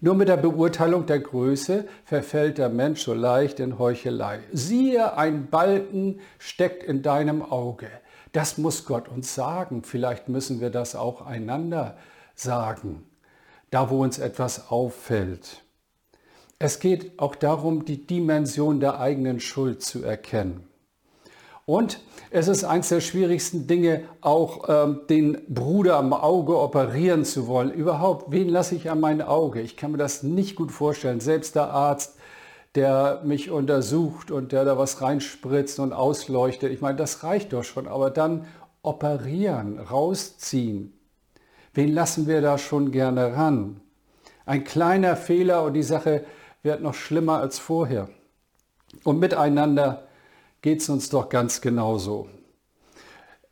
Nur 0.00 0.16
mit 0.16 0.26
der 0.26 0.36
Beurteilung 0.36 1.06
der 1.06 1.20
Größe 1.20 1.86
verfällt 2.04 2.58
der 2.58 2.68
Mensch 2.68 3.02
so 3.02 3.14
leicht 3.14 3.60
in 3.60 3.78
Heuchelei. 3.78 4.40
Siehe, 4.50 5.16
ein 5.16 5.48
Balken 5.48 6.18
steckt 6.40 6.82
in 6.82 7.02
deinem 7.02 7.42
Auge. 7.42 7.86
Das 8.32 8.58
muss 8.58 8.84
Gott 8.86 9.08
uns 9.08 9.32
sagen. 9.32 9.84
Vielleicht 9.84 10.28
müssen 10.28 10.60
wir 10.60 10.70
das 10.70 10.96
auch 10.96 11.24
einander 11.24 11.96
sagen, 12.34 13.06
da 13.70 13.88
wo 13.88 14.02
uns 14.02 14.18
etwas 14.18 14.68
auffällt. 14.68 15.62
Es 16.58 16.80
geht 16.80 17.20
auch 17.20 17.36
darum, 17.36 17.84
die 17.84 18.04
Dimension 18.04 18.80
der 18.80 18.98
eigenen 18.98 19.38
Schuld 19.38 19.80
zu 19.82 20.02
erkennen. 20.02 20.69
Und 21.70 22.00
es 22.32 22.48
ist 22.48 22.64
eines 22.64 22.88
der 22.88 23.00
schwierigsten 23.00 23.68
Dinge, 23.68 24.02
auch 24.22 24.68
ähm, 24.68 25.02
den 25.08 25.38
Bruder 25.46 25.98
am 25.98 26.12
Auge 26.12 26.58
operieren 26.58 27.24
zu 27.24 27.46
wollen. 27.46 27.70
Überhaupt, 27.70 28.32
wen 28.32 28.48
lasse 28.48 28.74
ich 28.74 28.90
an 28.90 28.98
mein 28.98 29.22
Auge? 29.22 29.60
Ich 29.60 29.76
kann 29.76 29.92
mir 29.92 29.98
das 29.98 30.24
nicht 30.24 30.56
gut 30.56 30.72
vorstellen. 30.72 31.20
Selbst 31.20 31.54
der 31.54 31.70
Arzt 31.70 32.16
der 32.74 33.22
mich 33.24 33.50
untersucht 33.50 34.30
und 34.30 34.52
der 34.52 34.64
da 34.64 34.78
was 34.78 35.02
reinspritzt 35.02 35.80
und 35.80 35.92
ausleuchtet. 35.92 36.72
Ich 36.72 36.80
meine, 36.80 36.96
das 36.96 37.24
reicht 37.24 37.52
doch 37.52 37.64
schon, 37.64 37.88
aber 37.88 38.10
dann 38.10 38.46
operieren, 38.82 39.78
rausziehen. 39.80 40.92
Wen 41.74 41.92
lassen 41.92 42.28
wir 42.28 42.40
da 42.40 42.58
schon 42.58 42.92
gerne 42.92 43.36
ran? 43.36 43.80
Ein 44.46 44.62
kleiner 44.62 45.16
Fehler 45.16 45.64
und 45.64 45.74
die 45.74 45.82
Sache 45.82 46.24
wird 46.62 46.80
noch 46.80 46.94
schlimmer 46.94 47.38
als 47.38 47.58
vorher. 47.58 48.08
Und 49.02 49.18
miteinander 49.18 50.04
geht 50.62 50.80
es 50.80 50.88
uns 50.88 51.08
doch 51.08 51.28
ganz 51.28 51.60
genauso. 51.60 52.28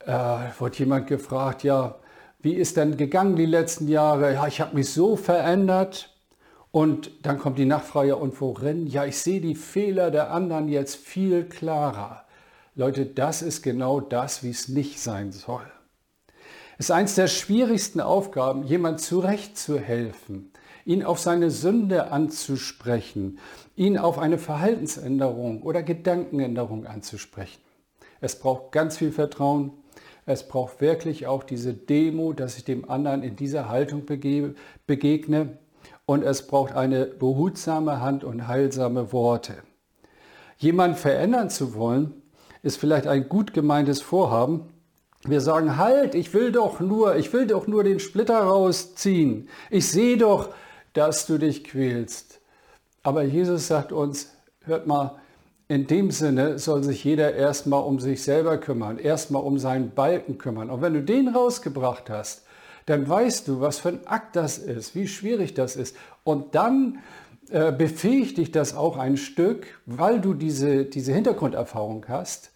Äh, 0.06 0.12
wurde 0.58 0.78
jemand 0.78 1.06
gefragt, 1.06 1.64
ja, 1.64 1.96
wie 2.40 2.54
ist 2.54 2.76
denn 2.76 2.96
gegangen 2.96 3.36
die 3.36 3.46
letzten 3.46 3.88
Jahre? 3.88 4.34
Ja, 4.34 4.46
ich 4.46 4.60
habe 4.60 4.76
mich 4.76 4.92
so 4.92 5.16
verändert. 5.16 6.14
Und 6.70 7.10
dann 7.26 7.38
kommt 7.38 7.58
die 7.58 7.64
Nachfrage, 7.64 8.16
und 8.16 8.40
worin? 8.40 8.86
Ja, 8.86 9.04
ich 9.04 9.18
sehe 9.18 9.40
die 9.40 9.54
Fehler 9.54 10.10
der 10.10 10.30
anderen 10.30 10.68
jetzt 10.68 10.96
viel 10.96 11.44
klarer. 11.44 12.24
Leute, 12.74 13.06
das 13.06 13.42
ist 13.42 13.62
genau 13.62 14.00
das, 14.00 14.44
wie 14.44 14.50
es 14.50 14.68
nicht 14.68 15.00
sein 15.00 15.32
soll. 15.32 15.66
Es 16.78 16.86
ist 16.86 16.90
eines 16.92 17.16
der 17.16 17.26
schwierigsten 17.26 18.00
Aufgaben, 18.00 18.62
jemand 18.62 19.00
zurechtzuhelfen, 19.00 20.52
ihn 20.88 21.04
auf 21.04 21.18
seine 21.18 21.50
Sünde 21.50 22.10
anzusprechen, 22.10 23.38
ihn 23.76 23.98
auf 23.98 24.18
eine 24.18 24.38
Verhaltensänderung 24.38 25.62
oder 25.62 25.82
Gedankenänderung 25.82 26.86
anzusprechen. 26.86 27.60
Es 28.22 28.38
braucht 28.38 28.72
ganz 28.72 28.96
viel 28.96 29.12
Vertrauen. 29.12 29.72
Es 30.24 30.48
braucht 30.48 30.80
wirklich 30.80 31.26
auch 31.26 31.44
diese 31.44 31.74
Demo, 31.74 32.32
dass 32.32 32.56
ich 32.56 32.64
dem 32.64 32.88
anderen 32.88 33.22
in 33.22 33.36
dieser 33.36 33.68
Haltung 33.68 34.04
begegne 34.86 35.58
und 36.06 36.22
es 36.22 36.46
braucht 36.46 36.74
eine 36.74 37.04
behutsame 37.04 38.00
Hand 38.00 38.24
und 38.24 38.48
heilsame 38.48 39.12
Worte. 39.12 39.56
Jemand 40.56 40.96
verändern 40.96 41.50
zu 41.50 41.74
wollen, 41.74 42.14
ist 42.62 42.78
vielleicht 42.78 43.06
ein 43.06 43.28
gut 43.28 43.52
gemeintes 43.52 44.00
Vorhaben. 44.00 44.62
Wir 45.24 45.42
sagen, 45.42 45.76
halt, 45.76 46.14
ich 46.14 46.32
will 46.32 46.50
doch 46.50 46.80
nur, 46.80 47.16
ich 47.16 47.30
will 47.34 47.46
doch 47.46 47.66
nur 47.66 47.84
den 47.84 48.00
Splitter 48.00 48.38
rausziehen. 48.38 49.50
Ich 49.68 49.86
sehe 49.88 50.16
doch, 50.16 50.48
dass 50.98 51.26
du 51.26 51.38
dich 51.38 51.62
quälst. 51.62 52.40
Aber 53.04 53.22
Jesus 53.22 53.68
sagt 53.68 53.92
uns, 53.92 54.32
hört 54.64 54.88
mal, 54.88 55.20
in 55.68 55.86
dem 55.86 56.10
Sinne 56.10 56.58
soll 56.58 56.82
sich 56.82 57.04
jeder 57.04 57.34
erstmal 57.34 57.84
um 57.84 58.00
sich 58.00 58.24
selber 58.24 58.58
kümmern, 58.58 58.98
erstmal 58.98 59.42
um 59.44 59.60
seinen 59.60 59.90
Balken 59.90 60.38
kümmern. 60.38 60.70
Und 60.70 60.82
wenn 60.82 60.94
du 60.94 61.02
den 61.02 61.28
rausgebracht 61.28 62.10
hast, 62.10 62.42
dann 62.86 63.08
weißt 63.08 63.46
du, 63.46 63.60
was 63.60 63.78
für 63.78 63.90
ein 63.90 64.06
Akt 64.06 64.34
das 64.34 64.58
ist, 64.58 64.96
wie 64.96 65.06
schwierig 65.06 65.54
das 65.54 65.76
ist. 65.76 65.94
Und 66.24 66.56
dann 66.56 66.98
äh, 67.50 67.70
befähigt 67.70 68.38
dich 68.38 68.50
das 68.50 68.74
auch 68.74 68.96
ein 68.96 69.16
Stück, 69.16 69.66
weil 69.86 70.20
du 70.20 70.34
diese, 70.34 70.84
diese 70.84 71.12
Hintergrunderfahrung 71.12 72.06
hast, 72.08 72.50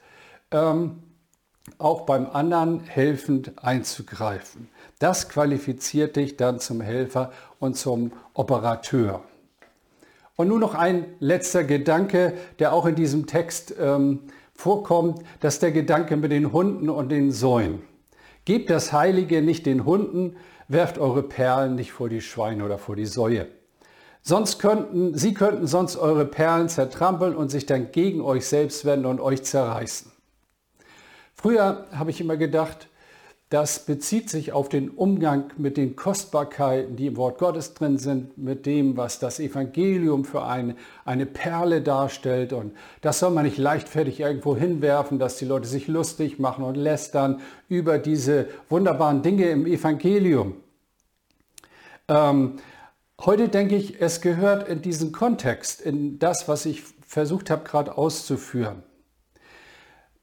ähm, 0.50 1.02
auch 1.78 2.02
beim 2.02 2.26
anderen 2.26 2.80
helfend 2.80 3.52
einzugreifen. 3.62 4.68
Das 4.98 5.28
qualifiziert 5.28 6.16
dich 6.16 6.36
dann 6.36 6.60
zum 6.60 6.80
Helfer 6.80 7.32
und 7.58 7.76
zum 7.76 8.12
Operateur. 8.34 9.22
Und 10.36 10.48
nun 10.48 10.60
noch 10.60 10.74
ein 10.74 11.06
letzter 11.20 11.64
Gedanke, 11.64 12.34
der 12.58 12.72
auch 12.72 12.86
in 12.86 12.94
diesem 12.94 13.26
Text 13.26 13.74
ähm, 13.78 14.20
vorkommt, 14.54 15.22
das 15.40 15.54
ist 15.54 15.62
der 15.62 15.72
Gedanke 15.72 16.16
mit 16.16 16.32
den 16.32 16.52
Hunden 16.52 16.88
und 16.88 17.10
den 17.10 17.32
Säuen. 17.32 17.82
Gebt 18.44 18.70
das 18.70 18.92
Heilige 18.92 19.42
nicht 19.42 19.66
den 19.66 19.84
Hunden, 19.84 20.36
werft 20.68 20.98
eure 20.98 21.22
Perlen 21.22 21.74
nicht 21.74 21.92
vor 21.92 22.08
die 22.08 22.20
Schweine 22.20 22.64
oder 22.64 22.78
vor 22.78 22.96
die 22.96 23.06
Säue. 23.06 23.46
Sonst 24.22 24.60
könnten, 24.60 25.16
sie 25.16 25.34
könnten 25.34 25.66
sonst 25.66 25.96
eure 25.96 26.24
Perlen 26.24 26.68
zertrampeln 26.68 27.34
und 27.34 27.50
sich 27.50 27.66
dann 27.66 27.90
gegen 27.90 28.20
euch 28.20 28.46
selbst 28.46 28.84
wenden 28.84 29.06
und 29.06 29.20
euch 29.20 29.42
zerreißen. 29.42 30.11
Früher 31.42 31.86
habe 31.90 32.10
ich 32.10 32.20
immer 32.20 32.36
gedacht, 32.36 32.86
das 33.48 33.80
bezieht 33.80 34.30
sich 34.30 34.52
auf 34.52 34.68
den 34.68 34.90
Umgang 34.90 35.50
mit 35.56 35.76
den 35.76 35.96
Kostbarkeiten, 35.96 36.94
die 36.94 37.08
im 37.08 37.16
Wort 37.16 37.38
Gottes 37.38 37.74
drin 37.74 37.98
sind, 37.98 38.38
mit 38.38 38.64
dem, 38.64 38.96
was 38.96 39.18
das 39.18 39.40
Evangelium 39.40 40.24
für 40.24 40.44
eine, 40.44 40.76
eine 41.04 41.26
Perle 41.26 41.82
darstellt. 41.82 42.52
Und 42.52 42.76
das 43.00 43.18
soll 43.18 43.32
man 43.32 43.44
nicht 43.44 43.58
leichtfertig 43.58 44.20
irgendwo 44.20 44.56
hinwerfen, 44.56 45.18
dass 45.18 45.36
die 45.36 45.44
Leute 45.44 45.66
sich 45.66 45.88
lustig 45.88 46.38
machen 46.38 46.62
und 46.62 46.76
lästern 46.76 47.40
über 47.68 47.98
diese 47.98 48.46
wunderbaren 48.68 49.22
Dinge 49.22 49.46
im 49.46 49.66
Evangelium. 49.66 50.54
Ähm, 52.06 52.60
heute 53.20 53.48
denke 53.48 53.74
ich, 53.74 54.00
es 54.00 54.20
gehört 54.20 54.68
in 54.68 54.80
diesen 54.80 55.10
Kontext, 55.10 55.80
in 55.80 56.20
das, 56.20 56.46
was 56.46 56.66
ich 56.66 56.84
versucht 57.04 57.50
habe 57.50 57.64
gerade 57.64 57.98
auszuführen. 57.98 58.84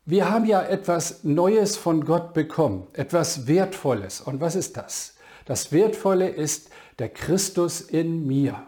Wir 0.10 0.32
haben 0.32 0.45
ja 0.45 0.63
etwas 0.63 1.24
Neues 1.24 1.78
von 1.78 2.04
Gott 2.04 2.34
bekommen, 2.34 2.88
etwas 2.93 3.45
Wertvolles. 3.45 4.22
Und 4.22 4.41
was 4.41 4.56
ist 4.56 4.76
das? 4.76 5.13
Das 5.45 5.72
Wertvolle 5.72 6.30
ist 6.30 6.72
der 6.98 7.10
Christus 7.10 7.80
in 7.80 8.26
mir. 8.26 8.63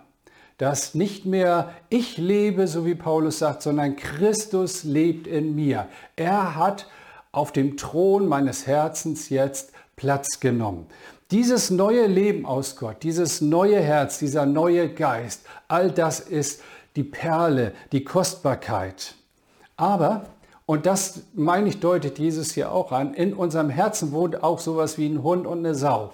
Dass 0.59 0.93
nicht 0.93 1.25
mehr 1.25 1.73
ich 1.89 2.19
lebe, 2.19 2.67
so 2.67 2.85
wie 2.85 2.93
Paulus 2.93 3.39
sagt, 3.39 3.63
sondern 3.63 3.95
Christus 3.95 4.83
lebt 4.83 5.25
in 5.25 5.55
mir. 5.55 5.87
Er 6.15 6.55
hat 6.55 6.85
auf 7.31 7.51
dem 7.51 7.75
Thron 7.75 8.27
meines 8.27 8.67
Herzens 8.67 9.29
jetzt 9.29 9.71
Platz 9.95 10.41
genommen. 10.41 10.85
Dieses 11.31 11.71
neue 11.71 12.05
Leben 12.05 12.45
aus 12.45 12.75
Gott, 12.75 12.97
dieses 13.01 13.41
neue 13.41 13.79
Herz, 13.79 14.19
dieser 14.19 14.45
neue 14.45 14.93
Geist, 14.93 15.41
all 15.67 15.89
das 15.89 16.19
ist 16.19 16.61
die 16.95 17.03
Perle, 17.03 17.73
die 17.93 18.03
Kostbarkeit. 18.03 19.15
Aber 19.75 20.27
und 20.71 20.85
das, 20.85 21.23
meine 21.33 21.67
ich, 21.67 21.81
deutet 21.81 22.17
Jesus 22.17 22.53
hier 22.53 22.71
auch 22.71 22.93
an. 22.93 23.13
In 23.13 23.33
unserem 23.33 23.69
Herzen 23.69 24.13
wohnt 24.13 24.41
auch 24.41 24.61
sowas 24.61 24.97
wie 24.97 25.05
ein 25.05 25.21
Hund 25.21 25.45
und 25.45 25.57
eine 25.57 25.75
Sau. 25.75 26.13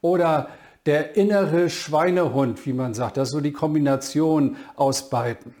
Oder 0.00 0.48
der 0.86 1.14
innere 1.14 1.70
Schweinehund, 1.70 2.66
wie 2.66 2.72
man 2.72 2.94
sagt. 2.94 3.16
Das 3.16 3.28
ist 3.28 3.32
so 3.32 3.40
die 3.40 3.52
Kombination 3.52 4.56
aus 4.74 5.08
beiden. 5.08 5.54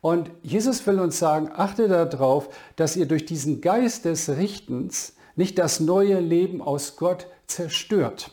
Und 0.00 0.30
Jesus 0.42 0.86
will 0.86 0.98
uns 0.98 1.18
sagen, 1.18 1.50
achte 1.54 1.86
darauf, 1.86 2.48
dass 2.76 2.96
ihr 2.96 3.04
durch 3.04 3.26
diesen 3.26 3.60
Geist 3.60 4.06
des 4.06 4.30
Richtens 4.30 5.14
nicht 5.36 5.58
das 5.58 5.80
neue 5.80 6.20
Leben 6.20 6.62
aus 6.62 6.96
Gott 6.96 7.26
zerstört. 7.46 8.30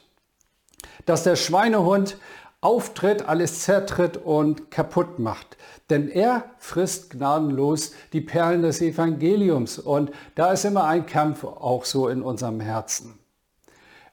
Dass 1.05 1.23
der 1.23 1.35
Schweinehund 1.35 2.15
auftritt, 2.61 3.27
alles 3.27 3.61
zertritt 3.61 4.17
und 4.17 4.69
kaputt 4.69 5.17
macht. 5.17 5.57
Denn 5.89 6.07
er 6.07 6.45
frisst 6.59 7.09
gnadenlos 7.09 7.93
die 8.13 8.21
Perlen 8.21 8.61
des 8.61 8.81
Evangeliums. 8.81 9.79
Und 9.79 10.11
da 10.35 10.53
ist 10.53 10.63
immer 10.63 10.85
ein 10.85 11.07
Kampf 11.07 11.43
auch 11.43 11.85
so 11.85 12.07
in 12.07 12.21
unserem 12.21 12.59
Herzen. 12.59 13.17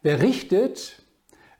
Wer 0.02 0.22
richtet, 0.22 1.02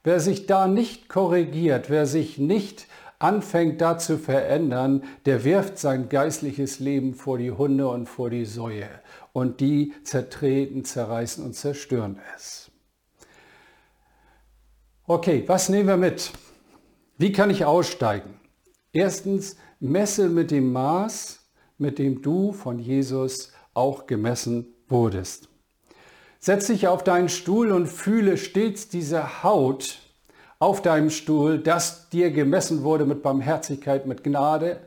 wer 0.03 0.19
sich 0.19 0.47
da 0.47 0.67
nicht 0.67 1.09
korrigiert, 1.09 1.91
wer 1.91 2.07
sich 2.07 2.39
nicht 2.39 2.87
anfängt 3.19 3.81
da 3.81 3.99
zu 3.99 4.17
verändern, 4.17 5.03
der 5.27 5.45
wirft 5.45 5.79
sein 5.79 6.09
geistliches 6.09 6.79
Leben 6.79 7.15
vor 7.15 7.37
die 7.37 7.51
Hunde 7.51 7.89
und 7.89 8.07
vor 8.07 8.31
die 8.31 8.45
Säue. 8.45 8.89
Und 9.33 9.61
die 9.61 9.93
zertreten, 10.05 10.85
zerreißen 10.85 11.45
und 11.45 11.55
zerstören 11.55 12.19
es. 12.37 12.71
Okay, 15.07 15.45
was 15.47 15.69
nehmen 15.69 15.89
wir 15.89 15.97
mit? 15.97 16.33
Wie 17.21 17.33
kann 17.33 17.51
ich 17.51 17.65
aussteigen? 17.65 18.39
Erstens, 18.93 19.57
messe 19.81 20.29
mit 20.29 20.53
dem 20.53 20.73
Maß, 20.73 21.41
mit 21.77 21.99
dem 21.99 22.23
du 22.23 22.53
von 22.53 22.79
Jesus 22.79 23.51
auch 23.75 24.07
gemessen 24.07 24.67
wurdest. 24.89 25.49
Setz 26.39 26.69
dich 26.69 26.87
auf 26.87 27.03
deinen 27.03 27.29
Stuhl 27.29 27.73
und 27.73 27.89
fühle 27.89 28.37
stets 28.37 28.89
diese 28.89 29.43
Haut 29.43 29.99
auf 30.61 30.81
deinem 30.81 31.11
Stuhl, 31.11 31.59
dass 31.59 32.09
dir 32.09 32.31
gemessen 32.31 32.85
wurde 32.85 33.05
mit 33.05 33.25
Barmherzigkeit, 33.25 34.07
mit 34.07 34.23
Gnade 34.23 34.79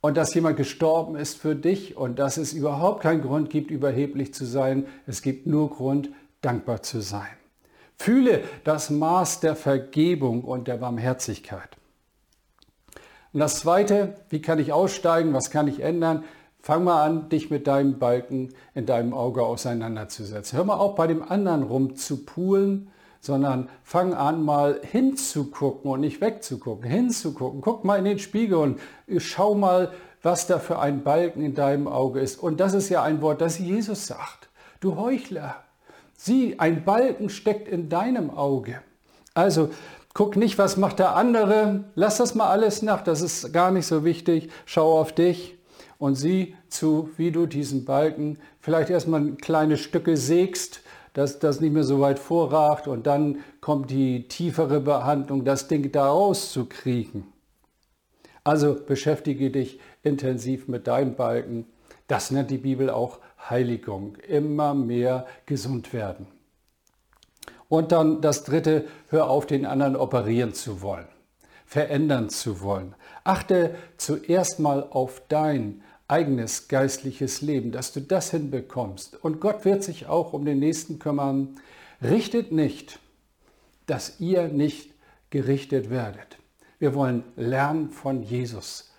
und 0.00 0.16
dass 0.16 0.34
jemand 0.34 0.56
gestorben 0.56 1.14
ist 1.14 1.36
für 1.36 1.54
dich 1.54 1.96
und 1.96 2.18
dass 2.18 2.36
es 2.36 2.52
überhaupt 2.52 3.00
keinen 3.00 3.22
Grund 3.22 3.48
gibt, 3.48 3.70
überheblich 3.70 4.34
zu 4.34 4.44
sein. 4.44 4.86
Es 5.06 5.22
gibt 5.22 5.46
nur 5.46 5.70
Grund, 5.70 6.10
dankbar 6.40 6.82
zu 6.82 7.00
sein. 7.00 7.43
Fühle 7.96 8.42
das 8.64 8.90
Maß 8.90 9.40
der 9.40 9.56
Vergebung 9.56 10.42
und 10.42 10.68
der 10.68 10.76
Barmherzigkeit. 10.76 11.68
Und 13.32 13.40
das 13.40 13.60
Zweite, 13.60 14.14
wie 14.28 14.40
kann 14.40 14.58
ich 14.58 14.72
aussteigen, 14.72 15.34
was 15.34 15.50
kann 15.50 15.66
ich 15.68 15.80
ändern? 15.80 16.24
Fang 16.60 16.84
mal 16.84 17.04
an, 17.04 17.28
dich 17.28 17.50
mit 17.50 17.66
deinem 17.66 17.98
Balken 17.98 18.54
in 18.74 18.86
deinem 18.86 19.12
Auge 19.12 19.42
auseinanderzusetzen. 19.42 20.56
Hör 20.56 20.64
mal 20.64 20.76
auf, 20.76 20.94
bei 20.94 21.06
dem 21.06 21.22
anderen 21.22 21.62
rum 21.62 21.96
zu 21.96 22.24
poolen, 22.24 22.90
sondern 23.20 23.68
fang 23.82 24.14
an, 24.14 24.42
mal 24.42 24.80
hinzugucken 24.82 25.90
und 25.90 26.00
nicht 26.00 26.20
wegzugucken. 26.20 26.88
Hinzugucken. 26.88 27.60
Guck 27.60 27.84
mal 27.84 27.98
in 27.98 28.04
den 28.04 28.18
Spiegel 28.18 28.58
und 28.58 28.80
schau 29.18 29.54
mal, 29.54 29.92
was 30.22 30.46
da 30.46 30.58
für 30.58 30.78
ein 30.78 31.02
Balken 31.02 31.42
in 31.42 31.54
deinem 31.54 31.88
Auge 31.88 32.20
ist. 32.20 32.42
Und 32.42 32.60
das 32.60 32.72
ist 32.72 32.88
ja 32.88 33.02
ein 33.02 33.20
Wort, 33.20 33.40
das 33.40 33.58
Jesus 33.58 34.06
sagt. 34.06 34.48
Du 34.80 34.96
Heuchler, 34.96 35.56
Sieh, 36.24 36.54
ein 36.56 36.86
Balken 36.86 37.28
steckt 37.28 37.68
in 37.68 37.90
deinem 37.90 38.30
Auge. 38.30 38.80
Also 39.34 39.68
guck 40.14 40.36
nicht, 40.36 40.56
was 40.56 40.78
macht 40.78 40.98
der 40.98 41.16
andere. 41.16 41.84
Lass 41.96 42.16
das 42.16 42.34
mal 42.34 42.48
alles 42.48 42.80
nach. 42.80 43.02
Das 43.02 43.20
ist 43.20 43.52
gar 43.52 43.70
nicht 43.70 43.86
so 43.86 44.06
wichtig. 44.06 44.48
Schau 44.64 44.98
auf 44.98 45.12
dich 45.12 45.58
und 45.98 46.14
sieh 46.14 46.56
zu, 46.70 47.10
wie 47.18 47.30
du 47.30 47.44
diesen 47.44 47.84
Balken 47.84 48.38
vielleicht 48.58 48.88
erstmal 48.88 49.32
kleine 49.32 49.76
Stücke 49.76 50.16
sägst, 50.16 50.80
dass 51.12 51.40
das 51.40 51.60
nicht 51.60 51.74
mehr 51.74 51.84
so 51.84 52.00
weit 52.00 52.18
vorragt 52.18 52.88
und 52.88 53.06
dann 53.06 53.40
kommt 53.60 53.90
die 53.90 54.26
tiefere 54.26 54.80
Behandlung, 54.80 55.44
das 55.44 55.68
Ding 55.68 55.92
da 55.92 56.06
rauszukriegen. 56.06 57.26
Also 58.44 58.74
beschäftige 58.74 59.50
dich 59.50 59.78
intensiv 60.02 60.68
mit 60.68 60.86
deinem 60.86 61.16
Balken. 61.16 61.66
Das 62.06 62.30
nennt 62.30 62.50
die 62.50 62.56
Bibel 62.56 62.88
auch 62.88 63.18
Heiligung, 63.50 64.16
immer 64.28 64.74
mehr 64.74 65.26
gesund 65.46 65.92
werden. 65.92 66.26
Und 67.68 67.92
dann 67.92 68.20
das 68.20 68.44
dritte, 68.44 68.86
hör 69.08 69.28
auf, 69.28 69.46
den 69.46 69.66
anderen 69.66 69.96
operieren 69.96 70.54
zu 70.54 70.80
wollen, 70.82 71.08
verändern 71.66 72.30
zu 72.30 72.60
wollen. 72.60 72.94
Achte 73.24 73.74
zuerst 73.96 74.60
mal 74.60 74.86
auf 74.90 75.22
dein 75.28 75.82
eigenes 76.06 76.68
geistliches 76.68 77.40
Leben, 77.40 77.72
dass 77.72 77.92
du 77.92 78.00
das 78.00 78.30
hinbekommst. 78.30 79.22
Und 79.24 79.40
Gott 79.40 79.64
wird 79.64 79.82
sich 79.82 80.06
auch 80.06 80.32
um 80.32 80.44
den 80.44 80.58
Nächsten 80.58 80.98
kümmern. 80.98 81.60
Richtet 82.02 82.52
nicht, 82.52 82.98
dass 83.86 84.20
ihr 84.20 84.48
nicht 84.48 84.92
gerichtet 85.30 85.90
werdet. 85.90 86.38
Wir 86.78 86.94
wollen 86.94 87.24
lernen 87.36 87.90
von 87.90 88.22
Jesus. 88.22 88.92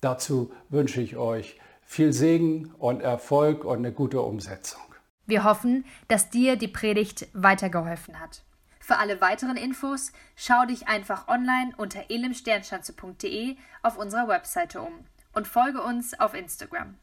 Dazu 0.00 0.52
wünsche 0.68 1.00
ich 1.00 1.16
euch 1.16 1.56
viel 1.92 2.12
Segen 2.14 2.72
und 2.78 3.02
Erfolg 3.02 3.64
und 3.64 3.78
eine 3.78 3.92
gute 3.92 4.22
Umsetzung. 4.22 4.80
Wir 5.26 5.44
hoffen, 5.44 5.84
dass 6.08 6.30
dir 6.30 6.56
die 6.56 6.68
Predigt 6.68 7.28
weitergeholfen 7.34 8.18
hat. 8.18 8.42
Für 8.80 8.96
alle 8.96 9.20
weiteren 9.20 9.58
Infos 9.58 10.10
schau 10.34 10.64
dich 10.64 10.88
einfach 10.88 11.28
online 11.28 11.72
unter 11.76 12.10
elimsternschanze.de 12.10 13.56
auf 13.82 13.98
unserer 13.98 14.26
Webseite 14.26 14.80
um 14.80 14.92
und 15.34 15.46
folge 15.46 15.82
uns 15.82 16.18
auf 16.18 16.32
Instagram. 16.34 16.96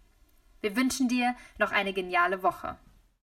Wir 0.62 0.75
wünschen 0.75 1.08
dir 1.08 1.36
noch 1.60 1.71
eine 1.71 1.93
geniale 1.93 2.41
Woche. 2.41 2.75